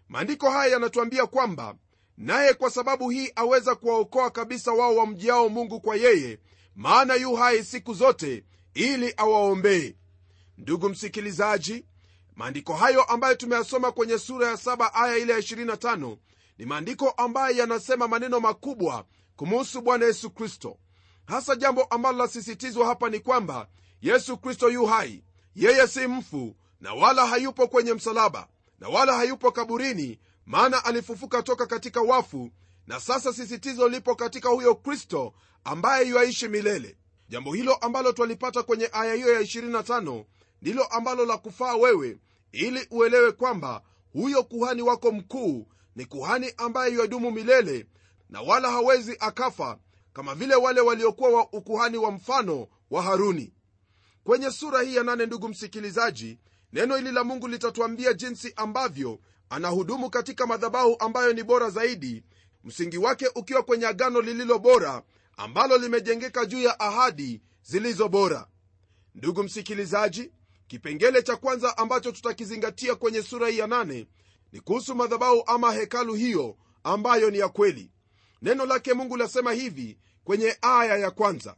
maandiko 0.09 0.51
haya 0.51 0.73
yanatuambia 0.73 1.27
kwamba 1.27 1.75
naye 2.17 2.55
kwa 2.55 2.71
sababu 2.71 3.11
hii 3.11 3.33
aweza 3.37 3.75
kuwaokoa 3.75 4.31
kabisa 4.31 4.73
wao 4.73 4.97
wamjiao 4.97 5.49
mungu 5.49 5.81
kwa 5.81 5.97
yeye 5.97 6.39
maana 6.77 7.15
yu 7.15 7.35
hai 7.35 7.65
siku 7.65 7.95
zote 7.95 8.45
ili 8.75 9.15
awaombee. 9.17 9.97
Ndugu 10.59 10.89
msikilizaji 10.89 11.85
maandiko 12.37 12.75
hayo 12.75 13.03
ambayo 13.03 13.35
tumeyasoma 13.35 13.93
kwenye 13.93 14.19
sura 14.19 14.49
ya 14.49 14.55
7 14.55 14.91
aya 14.95 15.17
ile 15.17 15.33
ya 15.33 15.39
25 15.39 16.17
ni 16.59 16.65
maandiko 16.67 17.11
ambayo 17.11 17.57
yanasema 17.57 18.09
maneno 18.09 18.41
makubwa 18.41 19.05
kumuhusu 19.37 19.81
bwana 19.81 20.07
yesu 20.07 20.31
kristo 20.31 20.79
hasa 21.29 21.57
jambo 21.57 21.83
ambalo 21.85 22.19
lasisitizwa 22.19 22.87
hapa 22.87 23.09
ni 23.11 23.21
kwamba 23.21 23.69
yesu 24.03 24.37
kristo 24.39 24.71
yu 24.71 24.87
hai. 24.87 25.25
Yeye 25.55 25.87
si 25.87 26.07
mfu 26.07 26.57
na 26.81 26.95
wala 26.95 27.27
hayupo 27.27 27.69
kwenye 27.69 27.95
msalaba 27.95 28.49
na 28.81 28.89
wala 28.89 29.17
hayupo 29.17 29.53
kaburini 29.53 30.19
maana 30.47 30.85
alifufuka 30.85 31.43
toka 31.43 31.67
katika 31.67 32.01
wafu 32.01 32.51
na 32.87 33.01
sasa 33.01 33.33
sisitizo 33.33 33.89
lipo 33.89 34.15
katika 34.15 34.49
huyo 34.49 34.75
kristo 34.75 35.33
ambaye 35.65 36.09
yuaishi 36.09 36.49
milele. 36.49 36.97
Jambo 37.29 37.53
hilo 37.55 37.75
ambalo 37.75 38.13
twalipata 38.13 38.63
kwenye 38.63 38.89
aya 38.93 39.15
hiyo 39.15 39.33
ya 39.35 39.41
25 39.41 40.25
ndilo 40.63 40.85
ambalo 40.85 41.25
la 41.25 41.39
kufaa 41.39 41.75
wewe 41.77 42.19
ili 42.53 42.87
uelewe 42.91 43.33
kwamba 43.33 43.83
huyo 44.13 44.43
kuhani 44.43 44.83
wako 44.83 45.13
mkuu 45.13 45.67
ni 45.97 46.05
kuhani 46.07 46.53
ambaye 46.57 46.93
yuadumu 46.93 47.31
milele 47.31 47.87
na 48.31 48.41
wala 48.43 48.71
hawezi 48.71 49.17
akafa 49.21 49.79
kama 50.19 50.35
vile 50.35 50.55
wale 50.55 50.81
waliokuwa 50.81 51.31
wa 51.31 51.53
ukuhani 51.53 51.97
wa 51.99 52.11
mfano 52.11 52.69
wa 52.91 53.03
haruni. 53.03 53.53
Kwenye 54.25 54.51
sura 54.51 54.83
hii 54.83 54.97
ya 54.97 55.03
nane 55.05 55.27
ndugu 55.27 55.49
msikilizaji 55.49 56.39
neno 56.73 56.97
hili 56.97 57.13
la 57.13 57.25
mungu 57.25 57.49
litatuambia 57.49 58.13
jinsi 58.13 58.53
ambavyo 58.57 59.19
anahudumu 59.51 60.11
katika 60.11 60.47
madhabahu 60.47 60.97
ambayo 60.99 61.33
ni 61.33 61.43
bora 61.43 61.71
zaidi 61.71 62.25
msingi 62.65 62.99
wake 62.99 63.27
ukiwa 63.35 63.63
kwenye 63.63 63.87
agano 63.87 64.21
lililo 64.21 64.59
bora 64.59 65.03
ambalo 65.37 65.79
limejengeka 65.79 66.47
juu 66.47 66.61
ya 66.63 66.81
ahadi 66.81 67.43
zilizo 67.63 68.09
bora. 68.09 68.47
Ndugu 69.15 69.43
msikilizaji 69.43 70.33
kipengele 70.67 71.23
cha 71.23 71.37
kwanza 71.37 71.79
ambacho 71.79 72.13
tutakizingatia 72.13 72.95
kwenye 72.95 73.23
sura 73.23 73.49
hii 73.49 73.59
ya 73.59 73.67
nane 73.67 74.07
ni 74.53 74.61
kuhusu 74.61 74.95
madhabahu 74.95 75.43
ama 75.47 75.73
hekalu 75.73 76.15
hiyo 76.15 76.57
ambayo 76.85 77.31
ni 77.31 77.39
ya 77.39 77.49
kweli. 77.49 77.91
Neno 78.43 78.67
lake 78.67 78.95
mungu 78.95 79.17
lasema 79.17 79.53
hivi 79.53 79.99
kwenye 80.29 80.57
aya 80.63 80.97
ya 80.99 81.11
kwanza. 81.11 81.57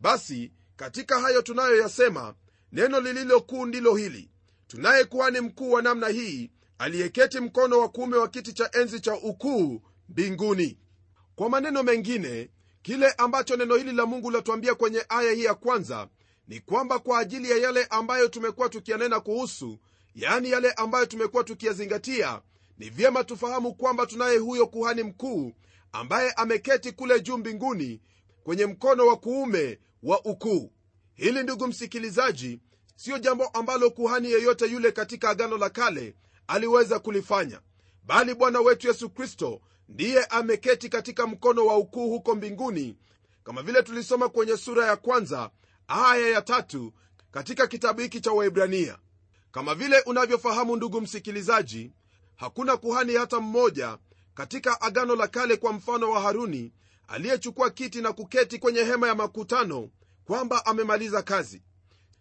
Basi 0.00 0.52
katika 0.76 1.20
hayo 1.20 1.42
tunayoyasema 1.42 2.34
neno 2.72 3.00
lililo 3.00 3.40
kuu 3.40 3.66
ndilo 3.66 3.94
hili. 3.94 4.30
Tunaye 4.66 5.04
kuhani 5.04 5.40
mkuu 5.40 5.70
wa 5.72 5.82
namna 5.82 6.08
hii 6.08 6.50
aliyeketi 6.78 7.40
mkono 7.40 7.78
wa 7.78 7.88
kuume 7.88 8.16
wa 8.16 8.28
kiti 8.28 8.52
cha 8.52 8.70
enzi 8.72 9.00
cha 9.00 9.14
ukuu 9.14 9.82
mbinguni. 10.08 10.78
Kwa 11.36 11.48
maneno 11.50 11.82
mengine 11.82 12.50
kile 12.82 13.10
ambacho 13.12 13.56
neno 13.56 13.76
hili 13.76 13.92
la 13.92 14.06
mungu 14.06 14.30
latuambia 14.30 14.74
kwenye 14.74 15.04
aya 15.08 15.32
hii 15.32 15.44
ya 15.44 15.54
kwanza 15.54 16.08
ni 16.48 16.60
kwamba 16.60 16.98
kwa 16.98 17.18
ajili 17.18 17.50
ya 17.50 17.56
yale 17.56 17.84
ambayo 17.84 18.28
tumekuwa 18.28 18.68
tukiyanena 18.68 19.20
kuhusu 19.20 19.78
yaani 20.14 20.50
yale 20.50 20.72
ambayo 20.72 21.06
tumekuwa 21.06 21.44
tukiyazingatia 21.44 22.40
ni 22.78 22.90
vyema 22.90 23.24
tufahamu 23.24 23.74
kwamba 23.74 24.06
tunaye 24.06 24.38
huyo 24.38 24.66
kuhani 24.66 25.02
mkuu 25.02 25.52
ambaye 25.92 26.30
ameketi 26.32 26.92
kule 26.92 27.20
juu 27.20 27.38
mbinguni 27.38 28.00
kwenye 28.44 28.66
mkono 28.66 29.06
wa 29.06 29.16
kuume 29.16 29.78
wa 30.02 30.24
ukuu. 30.24 30.72
Hili 31.14 31.42
ndugu 31.42 31.66
msikilizaji 31.66 32.60
siyo 32.96 33.18
jambo 33.18 33.46
ambalo 33.46 33.90
kuhani 33.90 34.30
yeyote 34.30 34.66
yule 34.66 34.92
katika 34.92 35.30
agano 35.30 35.58
la 35.58 35.70
kale 35.70 36.14
aliweza 36.46 36.98
kulifanya 36.98 37.60
bali 38.04 38.34
bwana 38.34 38.60
wetu 38.60 38.88
yesu 38.88 39.10
kristo 39.10 39.60
ndiye 39.88 40.24
ameketi 40.24 40.88
katika 40.88 41.26
mkono 41.26 41.66
wa 41.66 41.76
ukuu 41.76 42.10
huko 42.10 42.34
mbinguni 42.34 42.96
kama 43.44 43.62
vile 43.62 43.82
tulisoma 43.82 44.28
kwenye 44.28 44.56
sura 44.56 44.86
ya 44.86 44.96
kwanza 44.96 45.50
aya 45.88 46.28
ya 46.28 46.42
tatu 46.42 46.92
katika 47.30 47.66
kitabu 47.66 48.00
hiki 48.00 48.20
cha 48.20 48.32
waibrania 48.32 48.98
kama 49.52 49.74
vile 49.74 50.00
unavyofahamu 50.00 50.76
ndugu 50.76 51.00
msikilizaji 51.00 51.92
hakuna 52.36 52.76
kuhani 52.76 53.14
hata 53.14 53.40
mmoja 53.40 53.98
katika 54.34 54.80
agano 54.80 55.16
la 55.16 55.28
kale 55.28 55.56
kwa 55.56 55.72
mfano 55.72 56.10
wa 56.10 56.20
haruni 56.20 56.72
aliyechukua 57.08 57.70
kiti 57.70 58.00
na 58.00 58.12
kuketi 58.12 58.58
kwenye 58.58 58.80
hema 58.84 59.08
ya 59.08 59.14
makutano 59.14 59.88
kwamba 60.24 60.66
amemaliza 60.66 61.22
kazi. 61.22 61.62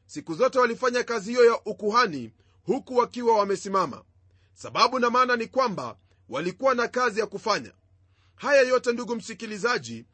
Siku 0.05 0.33
zote 0.33 0.59
walifanya 0.59 1.03
kazi 1.03 1.31
hiyo 1.31 1.45
ya 1.45 1.59
ukuhani 1.65 2.33
huku 2.63 2.95
wakiwa 2.97 3.37
wamesimama. 3.37 4.03
Sababu 4.53 4.99
na 4.99 5.09
maana 5.09 5.35
ni 5.35 5.47
kwamba 5.47 5.97
walikuwa 6.29 6.75
na 6.75 6.87
kazi 6.87 7.19
ya 7.19 7.27
kufanya. 7.27 7.71
Haya 8.35 8.61
yote 8.61 8.91
ndugu 8.91 9.15
msikilizaji 9.15 10.05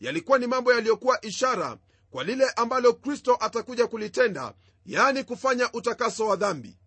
yalikuwa 0.00 0.38
ni 0.38 0.46
mambo 0.46 0.72
yaliyokuwa 0.72 1.24
ishara 1.24 1.78
kwa 2.10 2.24
lile 2.24 2.50
ambalo 2.50 2.92
kristo 2.92 3.36
atakuja 3.40 3.86
kulitenda 3.86 4.54
yaani 4.86 5.24
kufanya 5.24 5.72
utakaso 5.72 6.26
wa 6.26 6.36
dhambi. 6.36 6.78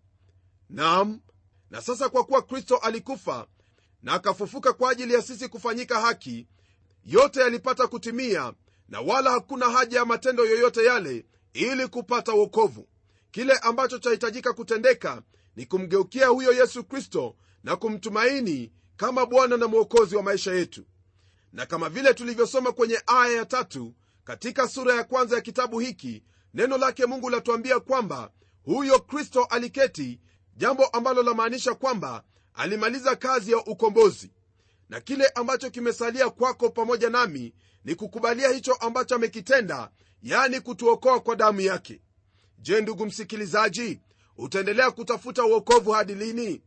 Nam 0.70 1.20
na 1.70 1.82
sasa 1.82 2.10
kwa 2.10 2.24
kuwa 2.24 2.42
kristo 2.42 2.78
alikufa 2.78 3.48
na 4.04 4.14
akafufuka 4.14 4.74
kwa 4.74 4.92
ajili 4.92 5.14
ya 5.14 5.22
sisi 5.22 5.48
kufanyika 5.50 6.02
haki 6.02 6.48
yote 7.06 7.40
yalipata 7.40 7.88
kutimia 7.88 8.54
na 8.90 9.02
wala 9.02 9.32
hakuna 9.32 9.70
haja 9.70 9.98
ya 10.00 10.06
matendo 10.06 10.46
yoyote 10.46 10.86
yale 10.86 11.26
ili 11.54 11.88
kupata 11.88 12.32
wokovu. 12.34 12.88
Kile 13.32 13.54
ambacho 13.54 14.00
chahitajika 14.00 14.54
kutendeka 14.54 15.22
ni 15.56 15.66
kumgeukia 15.66 16.28
huyo 16.28 16.52
yesu 16.54 16.84
kristo 16.84 17.36
na 17.64 17.76
kumtumaini 17.76 18.72
kama 18.98 19.26
bwana 19.26 19.58
na 19.58 19.68
mwokozi 19.68 20.16
wa 20.16 20.24
maisha 20.24 20.54
yetu. 20.54 20.86
Na 21.54 21.66
kama 21.66 21.90
vile 21.90 22.14
tulivyosoma 22.14 22.72
kwenye 22.72 23.02
aya 23.08 23.38
ya 23.38 23.46
tatu 23.46 23.94
katika 24.24 24.68
sura 24.68 24.96
ya 24.96 25.04
kwanza 25.04 25.36
ya 25.36 25.42
kitabu 25.42 25.80
hiki 25.80 26.24
neno 26.54 26.78
lake 26.78 27.06
mungu 27.06 27.30
latuambia 27.30 27.80
kwamba 27.80 28.32
huyo 28.64 29.00
kristo 29.00 29.44
aliketi 29.44 30.20
jambo 30.58 30.86
ambalo 30.86 31.24
lamaanisha 31.24 31.74
kwamba 31.76 32.24
alimaliza 32.54 33.16
kazi 33.16 33.52
ya 33.52 33.58
ukombozi. 33.58 34.32
Na 34.90 35.00
kile 35.02 35.28
ambacho 35.28 35.70
kimesalia 35.70 36.30
kwako 36.30 36.70
pamoja 36.70 37.10
nami 37.10 37.54
ni 37.86 37.96
kukubalia 37.96 38.50
hicho 38.50 38.74
ambacho 38.74 39.16
amekitenda 39.16 39.90
yani 40.24 40.60
kutuokoa 40.62 41.20
kwa 41.20 41.36
damu 41.36 41.62
yake. 41.62 42.02
Je 42.60 42.82
ndugu 42.82 43.06
msikilizaji 43.06 44.00
utaendelea 44.38 44.92
kutafuta 44.92 45.46
uokovu 45.46 45.92
hadi 45.92 46.16
lini? 46.16 46.62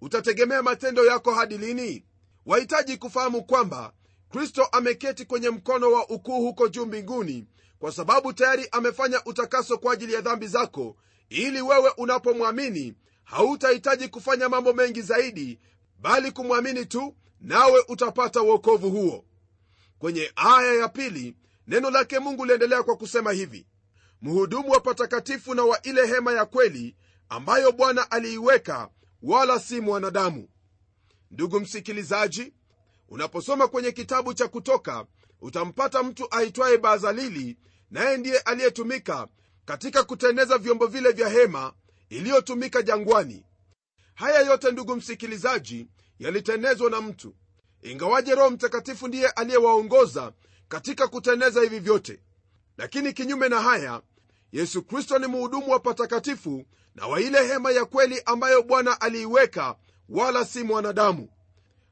Utategemea 0.00 0.62
matendo 0.62 1.04
yako 1.06 1.34
hadi 1.34 1.58
lini? 1.58 2.04
Wahitaji 2.46 2.96
kufahamu 2.96 3.44
kwamba 3.44 3.92
kristo 4.30 4.64
ameketi 4.64 5.24
kwenye 5.24 5.50
mkono 5.50 5.92
wa 5.92 6.08
ukuu 6.08 6.40
huko 6.40 6.68
juu 6.68 6.86
mbinguni 6.86 7.46
kwa 7.78 7.92
sababu 7.92 8.32
tayari 8.32 8.68
amefanya 8.72 9.24
utakaso 9.24 9.78
kwa 9.78 9.92
ajili 9.92 10.12
ya 10.12 10.20
dhambi 10.20 10.46
zako 10.46 10.96
ili 11.28 11.62
wewe 11.62 11.90
unapomwamini 11.96 12.94
hautahitaji 13.30 14.08
kufanya 14.08 14.48
mambo 14.48 14.72
mengi 14.72 15.02
zaidi 15.02 15.58
bali 16.00 16.32
kumwamini 16.32 16.86
tu 16.86 17.16
nawe 17.40 17.84
utapata 17.88 18.42
uokovu 18.42 18.90
huo. 18.90 19.24
Kwenye 19.98 20.32
aya 20.36 20.74
ya 20.74 20.88
pili 20.88 21.36
neno 21.66 21.90
lake 21.90 22.18
mungu 22.18 22.44
liendelea 22.44 22.82
kwa 22.82 22.96
kusema 22.96 23.32
hivi 23.32 23.66
mhudumu 24.22 24.70
wa 24.70 24.80
patakatifu 24.80 25.54
na 25.54 25.64
wa 25.64 25.82
ile 25.82 26.06
hema 26.06 26.32
ya 26.32 26.46
kweli 26.46 26.96
ambayo 27.28 27.72
bwana 27.72 28.10
aliiweka 28.10 28.88
wala 29.22 29.60
si 29.60 29.80
mwanadamu. 29.80 30.48
Ndugu 31.30 31.60
msikilizaji 31.60 32.52
unaposoma 33.08 33.68
kwenye 33.68 33.92
kitabu 33.92 34.34
cha 34.34 34.48
kutoka 34.48 35.06
utampata 35.40 36.02
mtu 36.02 36.34
aitwaye 36.34 36.78
bazalili 36.78 37.56
naye 37.90 38.16
ndiye 38.16 38.38
aliyetumika 38.38 39.28
katika 39.64 40.02
kuteneza 40.04 40.58
vyombo 40.58 40.86
vile 40.86 41.12
vya 41.12 41.28
hema 41.28 41.72
iliyotumika 42.08 42.82
jangwani. 42.82 43.44
Haya 44.14 44.40
yote 44.40 44.70
ndugu 44.70 44.96
msikilizaji 44.96 45.86
yalitenezwa 46.18 46.90
na 46.90 47.00
mtu. 47.00 47.34
Ingawaje 47.82 48.34
roho 48.34 48.50
mtakatifu 48.50 49.08
ndiye 49.08 49.28
aliyewaongoza 49.28 50.32
katika 50.68 51.08
kuteneza 51.08 51.60
hivi 51.62 51.78
vyote. 51.78 52.22
Lakini 52.76 53.12
kinyume 53.12 53.48
na 53.48 53.60
haya 53.62 54.02
yesu 54.52 54.82
kristo 54.82 55.18
ni 55.18 55.26
mhudumu 55.26 55.70
wa 55.70 55.80
patakatifu 55.80 56.64
na 56.94 57.06
wa 57.06 57.20
ile 57.20 57.46
hema 57.46 57.70
ya 57.70 57.84
kweli 57.84 58.22
ambayo 58.26 58.62
bwana 58.62 59.00
aliiweka 59.00 59.76
wala 60.08 60.44
si 60.44 60.62
mwanadamu. 60.62 61.28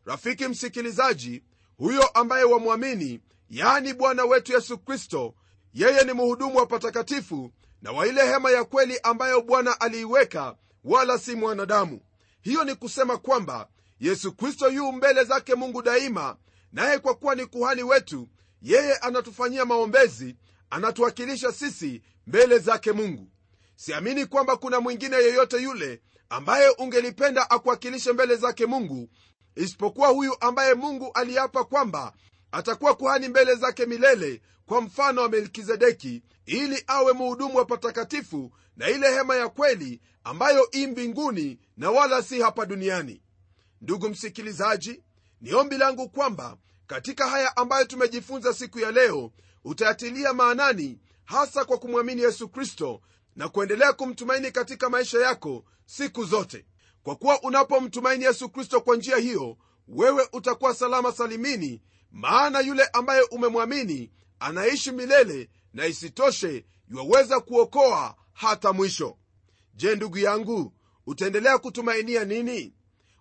Rafiki 0.04 0.48
msikilizaji 0.48 1.42
huyo 1.76 2.06
ambaye 2.08 2.44
wamwamini 2.44 3.20
yaani 3.50 3.94
bwana 3.94 4.24
wetu 4.24 4.52
yesu 4.52 4.78
kristo 4.78 5.34
yeye 5.76 6.04
ni 6.04 6.12
mhudumu 6.12 6.56
wa 6.58 6.66
patakatifu 6.66 7.52
na 7.82 7.92
wa 7.92 8.06
ile 8.06 8.26
hema 8.26 8.50
ya 8.50 8.64
kweli 8.64 8.98
ambayo 9.02 9.42
bwana 9.42 9.80
aliiweka 9.80 10.56
wala 10.84 11.18
si 11.18 11.36
mwanadamu. 11.36 12.00
Hiyo 12.40 12.64
ni 12.64 12.74
kusema 12.74 13.16
kwamba 13.18 13.68
yesu 14.00 14.32
kristo 14.32 14.68
yu 14.68 14.92
mbele 14.92 15.24
zake 15.24 15.54
mungu 15.54 15.82
daima 15.82 16.36
naye 16.72 16.98
kwa 16.98 17.14
kuwa 17.14 17.34
ni 17.34 17.46
kuhani 17.46 17.82
wetu 17.82 18.28
yeye 18.62 18.94
anatufanyia 18.96 19.64
maombezi 19.64 20.36
anatuwakilisha 20.70 21.52
sisi 21.52 22.02
mbele 22.26 22.58
zake 22.58 22.92
mungu. 22.92 23.30
Siamini 23.76 24.26
kwamba 24.26 24.56
kuna 24.56 24.80
mwingine 24.80 25.16
yeyote 25.16 25.62
yule 25.62 26.02
ambaye 26.28 26.68
ungelipenda 26.78 27.50
akuwakilishe 27.50 28.12
mbele 28.12 28.36
zake 28.36 28.66
mungu 28.66 29.08
isipokuwa 29.56 30.08
huyu 30.08 30.36
ambaye 30.40 30.74
mungu 30.74 31.10
aliapa 31.14 31.64
kwamba 31.64 32.12
atakuwa 32.52 32.94
kuhani 32.94 33.28
mbele 33.28 33.54
zake 33.54 33.86
milele 33.86 34.42
kwa 34.66 34.80
mfano 34.80 35.22
wa 35.22 35.28
melkizedeki 35.28 36.22
ili 36.46 36.84
awe 36.86 37.12
muhudumu 37.12 37.56
wa 37.58 37.64
patakatifu 37.64 38.52
na 38.76 38.88
ile 38.90 39.12
hema 39.12 39.36
ya 39.36 39.48
kweli 39.48 40.00
ambayo 40.24 40.68
i 40.72 40.86
mbinguni 40.86 41.58
na 41.76 41.90
wala 41.90 42.22
si 42.22 42.40
hapa 42.40 42.66
duniani. 42.66 43.22
Ndugu 43.80 44.08
msikilizaji 44.08 45.02
ni 45.40 45.54
ombi 45.54 45.78
langu 45.78 46.08
kwamba 46.08 46.56
katika 46.86 47.28
haya 47.28 47.56
ambayo 47.56 47.84
tumejifunza 47.84 48.54
siku 48.54 48.78
ya 48.78 48.90
leo 48.92 49.32
utayatilia 49.64 50.32
maanani 50.32 50.98
hasa 51.24 51.64
kwa 51.64 51.78
kumwamini 51.78 52.22
yesu 52.22 52.48
kristo 52.48 53.00
na 53.36 53.48
kuendelea 53.48 53.92
kumtumaini 53.92 54.50
katika 54.50 54.90
maisha 54.90 55.18
yako 55.20 55.64
siku 55.86 56.24
zote. 56.24 56.66
Kwa 57.02 57.16
kuwa 57.16 57.42
unapomtumaini 57.42 58.24
yesu 58.24 58.48
kristo 58.48 58.80
kwa 58.80 58.96
njia 58.96 59.16
hiyo 59.16 59.56
wewe 59.88 60.28
utakuwa 60.32 60.74
salama 60.74 61.12
salimini 61.12 61.82
maana 62.12 62.60
yule 62.60 62.84
ambaye 62.92 63.22
umemwamini 63.22 64.10
anaishi 64.40 64.92
milele 64.92 65.50
na 65.72 65.86
isitoshe 65.86 66.64
yuwaweza 66.88 67.40
kuokoa 67.40 68.14
hata 68.32 68.72
mwisho. 68.72 69.16
Je 69.74 69.96
ndugu 69.96 70.18
yangu 70.18 70.72
utaendelea 71.06 71.58
kutumainia 71.58 72.24
nini? 72.24 72.74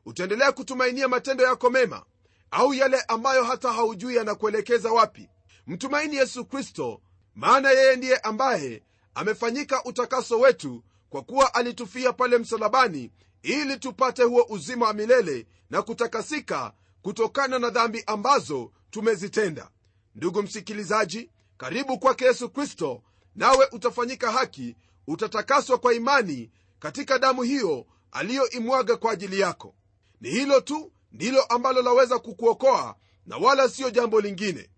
Utaendelea 0.06 0.52
kutumainia 0.52 1.08
matendo 1.08 1.43
yako 1.43 1.69
mema? 1.69 2.06
Au 2.52 2.74
yale 2.74 3.02
ambayo 3.02 3.43
hata 3.43 3.74
haujui 3.74 4.15
yanakuelekeza 4.15 4.91
wapi? 4.91 5.30
Mtumaini 5.67 6.15
yesu 6.15 6.45
kristo 6.45 7.02
maana 7.36 7.71
yeye 7.71 7.95
ndiye 7.95 8.17
ambaye 8.17 8.84
amefanyika 9.15 9.84
utakaso 9.84 10.39
wetu 10.39 10.84
kwa 11.10 11.21
kuwa 11.21 11.54
alitufia 11.54 12.13
pale 12.13 12.38
msalabani 12.38 13.12
ili 13.43 13.78
tupate 13.80 14.24
huo 14.24 14.45
uzima 14.50 14.86
wa 14.86 14.93
milele 14.93 15.48
na 15.69 15.82
kutakasika 15.82 16.74
kutokana 17.06 17.60
na 17.60 17.70
dhambi 17.70 18.04
ambazo 18.08 18.72
tumezitenda. 18.91 19.70
Ndugu 20.15 20.44
msikilizaji 20.44 21.30
karibu 21.58 22.00
kwake 22.00 22.26
yesu 22.26 22.50
kristo 22.50 23.02
nawe 23.36 23.68
utafanyika 23.72 24.32
haki 24.32 24.76
utatakaswa 25.08 25.78
kwa 25.78 25.94
imani 25.94 26.52
katika 26.80 27.20
damu 27.20 27.41
hiyo 27.41 27.86
aliyoimwaga 28.12 28.98
kwa 28.98 29.12
ajili 29.12 29.39
yako. 29.39 29.76
Ni 30.22 30.30
hilo 30.30 30.62
tu 30.62 30.91
ndilo 31.12 31.44
ambalo 31.44 31.82
laweza 31.82 32.20
kukuokoa 32.20 32.96
na 33.26 33.38
wala 33.38 33.70
siyo 33.70 33.89
jambo 33.89 34.22
lingine. 34.22 34.70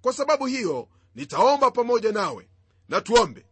Kwa 0.00 0.12
sababu 0.12 0.46
hiyo 0.46 0.88
nitaomba 1.14 1.70
pamoja 1.70 2.12
nawe 2.12 2.48
na 2.88 3.00
tuombe. 3.00 3.46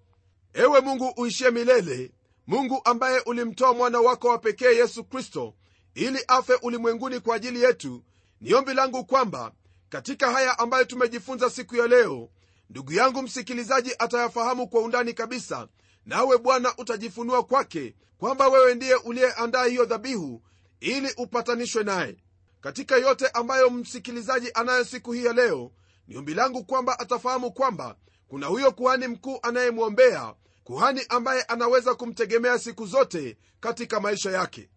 Ewe 0.55 0.81
mungu 0.81 1.13
uishie 1.17 1.51
milele 1.51 2.13
mungu 2.47 2.81
ambaye 2.85 3.21
ulimtoa 3.21 3.75
mwana 3.75 4.01
wako 4.01 4.29
wa 4.29 4.39
pekee 4.39 4.75
yesu 4.77 5.05
kristo 5.05 5.55
ili 5.95 6.25
afe 6.29 6.55
ulimwenguni 6.55 7.21
kwa 7.21 7.37
ajili 7.37 7.63
yetu 7.63 8.03
ni 8.43 8.55
ombi 8.55 8.75
langu 8.75 9.05
kwamba 9.05 9.53
katika 9.89 10.33
haya 10.33 10.59
ambayo 10.59 10.85
tumejifunza 10.85 11.51
siku 11.51 11.77
ya 11.77 11.87
leo 11.87 12.29
ndugu 12.71 12.93
yangu 12.93 13.23
msikilizaji 13.23 13.95
atayafahamu 13.99 14.69
kwa 14.69 14.81
undani 14.81 15.13
kabisa 15.15 15.69
nawe 16.07 16.39
bwana 16.39 16.75
utajifunua 16.79 17.43
kwake 17.45 17.95
kwamba 18.19 18.49
wewe 18.49 18.75
ndiye 18.75 18.95
uliyeandaa 18.95 19.65
hiyo 19.65 19.85
dhabihu 19.85 20.43
ili 20.81 21.13
upatanishwe 21.17 21.85
naye. 21.85 22.17
Katika 22.61 22.97
yote 22.97 23.29
ambayo 23.29 23.71
msikilizaji 23.71 24.51
anayo 24.55 24.85
siku 24.85 25.13
hii 25.13 25.25
ya 25.25 25.33
leo 25.33 25.73
ni 26.09 26.17
ombi 26.17 26.35
langu 26.35 26.65
kwamba 26.65 26.99
atafahamu 26.99 27.53
kwamba 27.53 27.97
kuna 28.29 28.47
huyo 28.47 28.73
kuhani 28.73 29.09
mkuu 29.09 29.39
anayemwombea 29.43 30.35
kuhani 30.65 31.01
ambaye 31.09 31.43
anaweza 31.43 31.95
kumtegemea 31.95 32.59
siku 32.59 32.87
zote 32.87 33.37
katika 33.61 34.01
maisha 34.01 34.31
yake. 34.31 34.69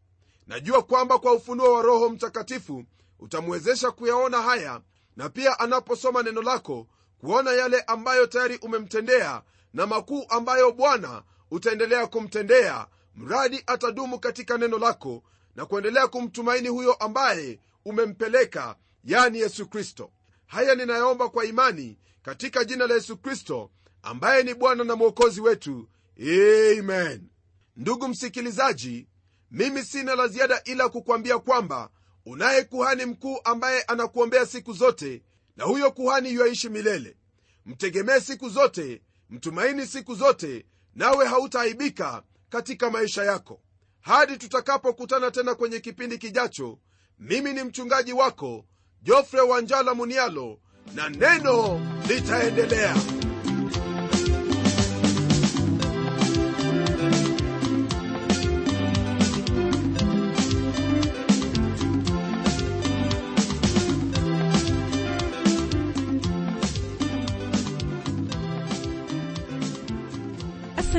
Najua 0.48 0.84
kwamba 0.84 1.20
kwa 1.20 1.34
ufunuo 1.34 1.74
wa 1.74 1.82
roho 1.82 2.10
mtakatifu 2.10 2.86
utamwezesha 3.20 3.92
kuyaona 3.92 4.42
haya 4.42 4.82
na 5.18 5.30
pia 5.30 5.60
anaposoma 5.60 6.24
neno 6.24 6.42
lako 6.42 6.88
kuona 7.18 7.52
yale 7.52 7.82
ambayo 7.82 8.28
tayari 8.28 8.58
umemtendea 8.58 9.42
na 9.74 9.88
makuu 9.88 10.26
ambayo 10.30 10.72
bwana 10.72 11.24
utaendelea 11.52 12.08
kumtendea 12.08 12.88
mradi 13.16 13.64
atadumu 13.68 14.20
katika 14.20 14.58
neno 14.58 14.78
lako 14.78 15.24
na 15.56 15.66
kuendelea 15.66 16.08
kumtumaini 16.08 16.68
huyo 16.68 16.94
ambaye 16.94 17.60
umempeleka 17.86 18.76
yani 19.04 19.40
yesu 19.40 19.68
kristo. 19.70 20.12
Haya 20.46 20.76
ninayaomba 20.76 21.30
kwa 21.30 21.46
imani 21.46 21.98
katika 22.22 22.64
jina 22.64 22.88
la 22.88 22.94
yesu 22.94 23.18
kristo 23.18 23.72
ambaye 24.02 24.44
ni 24.44 24.54
bwana 24.54 24.84
na 24.84 24.96
mwokozi 24.96 25.42
wetu. 25.42 25.90
Amen. 26.20 27.30
Ndugu 27.76 28.08
msikilizaji 28.08 29.08
mimi 29.52 29.84
sina 29.84 30.16
la 30.16 30.28
ziada 30.28 30.62
ila 30.66 30.90
kukwambia 30.90 31.40
kwamba 31.40 31.90
unaye 32.26 32.64
kuhani 32.64 33.06
mkuu 33.06 33.40
ambaye 33.44 33.82
anakuombea 33.82 34.46
siku 34.46 34.74
zote 34.74 35.22
na 35.58 35.64
huyo 35.64 35.92
kuhani 35.92 36.34
yuaishi 36.34 36.70
milele. 36.70 37.18
Mtegemee 37.66 38.20
siku 38.20 38.50
zote 38.50 39.02
mtumaini 39.30 39.88
siku 39.88 40.16
zote 40.16 40.66
nawe 40.96 41.26
hautaaibika 41.28 42.24
katika 42.50 42.90
maisha 42.90 43.24
yako. 43.24 43.62
Hadi 44.02 44.38
tutakapokutana 44.38 45.32
tena 45.32 45.56
kwenye 45.56 45.80
kipindi 45.80 46.18
kijacho 46.18 46.80
mimi 47.20 47.54
ni 47.54 47.64
mchungaji 47.64 48.14
wako 48.14 48.66
jofre 49.02 49.42
wanjala 49.42 49.94
munialo 49.94 50.60
na 50.96 51.10
neno 51.10 51.82
litaendelea 52.08 52.96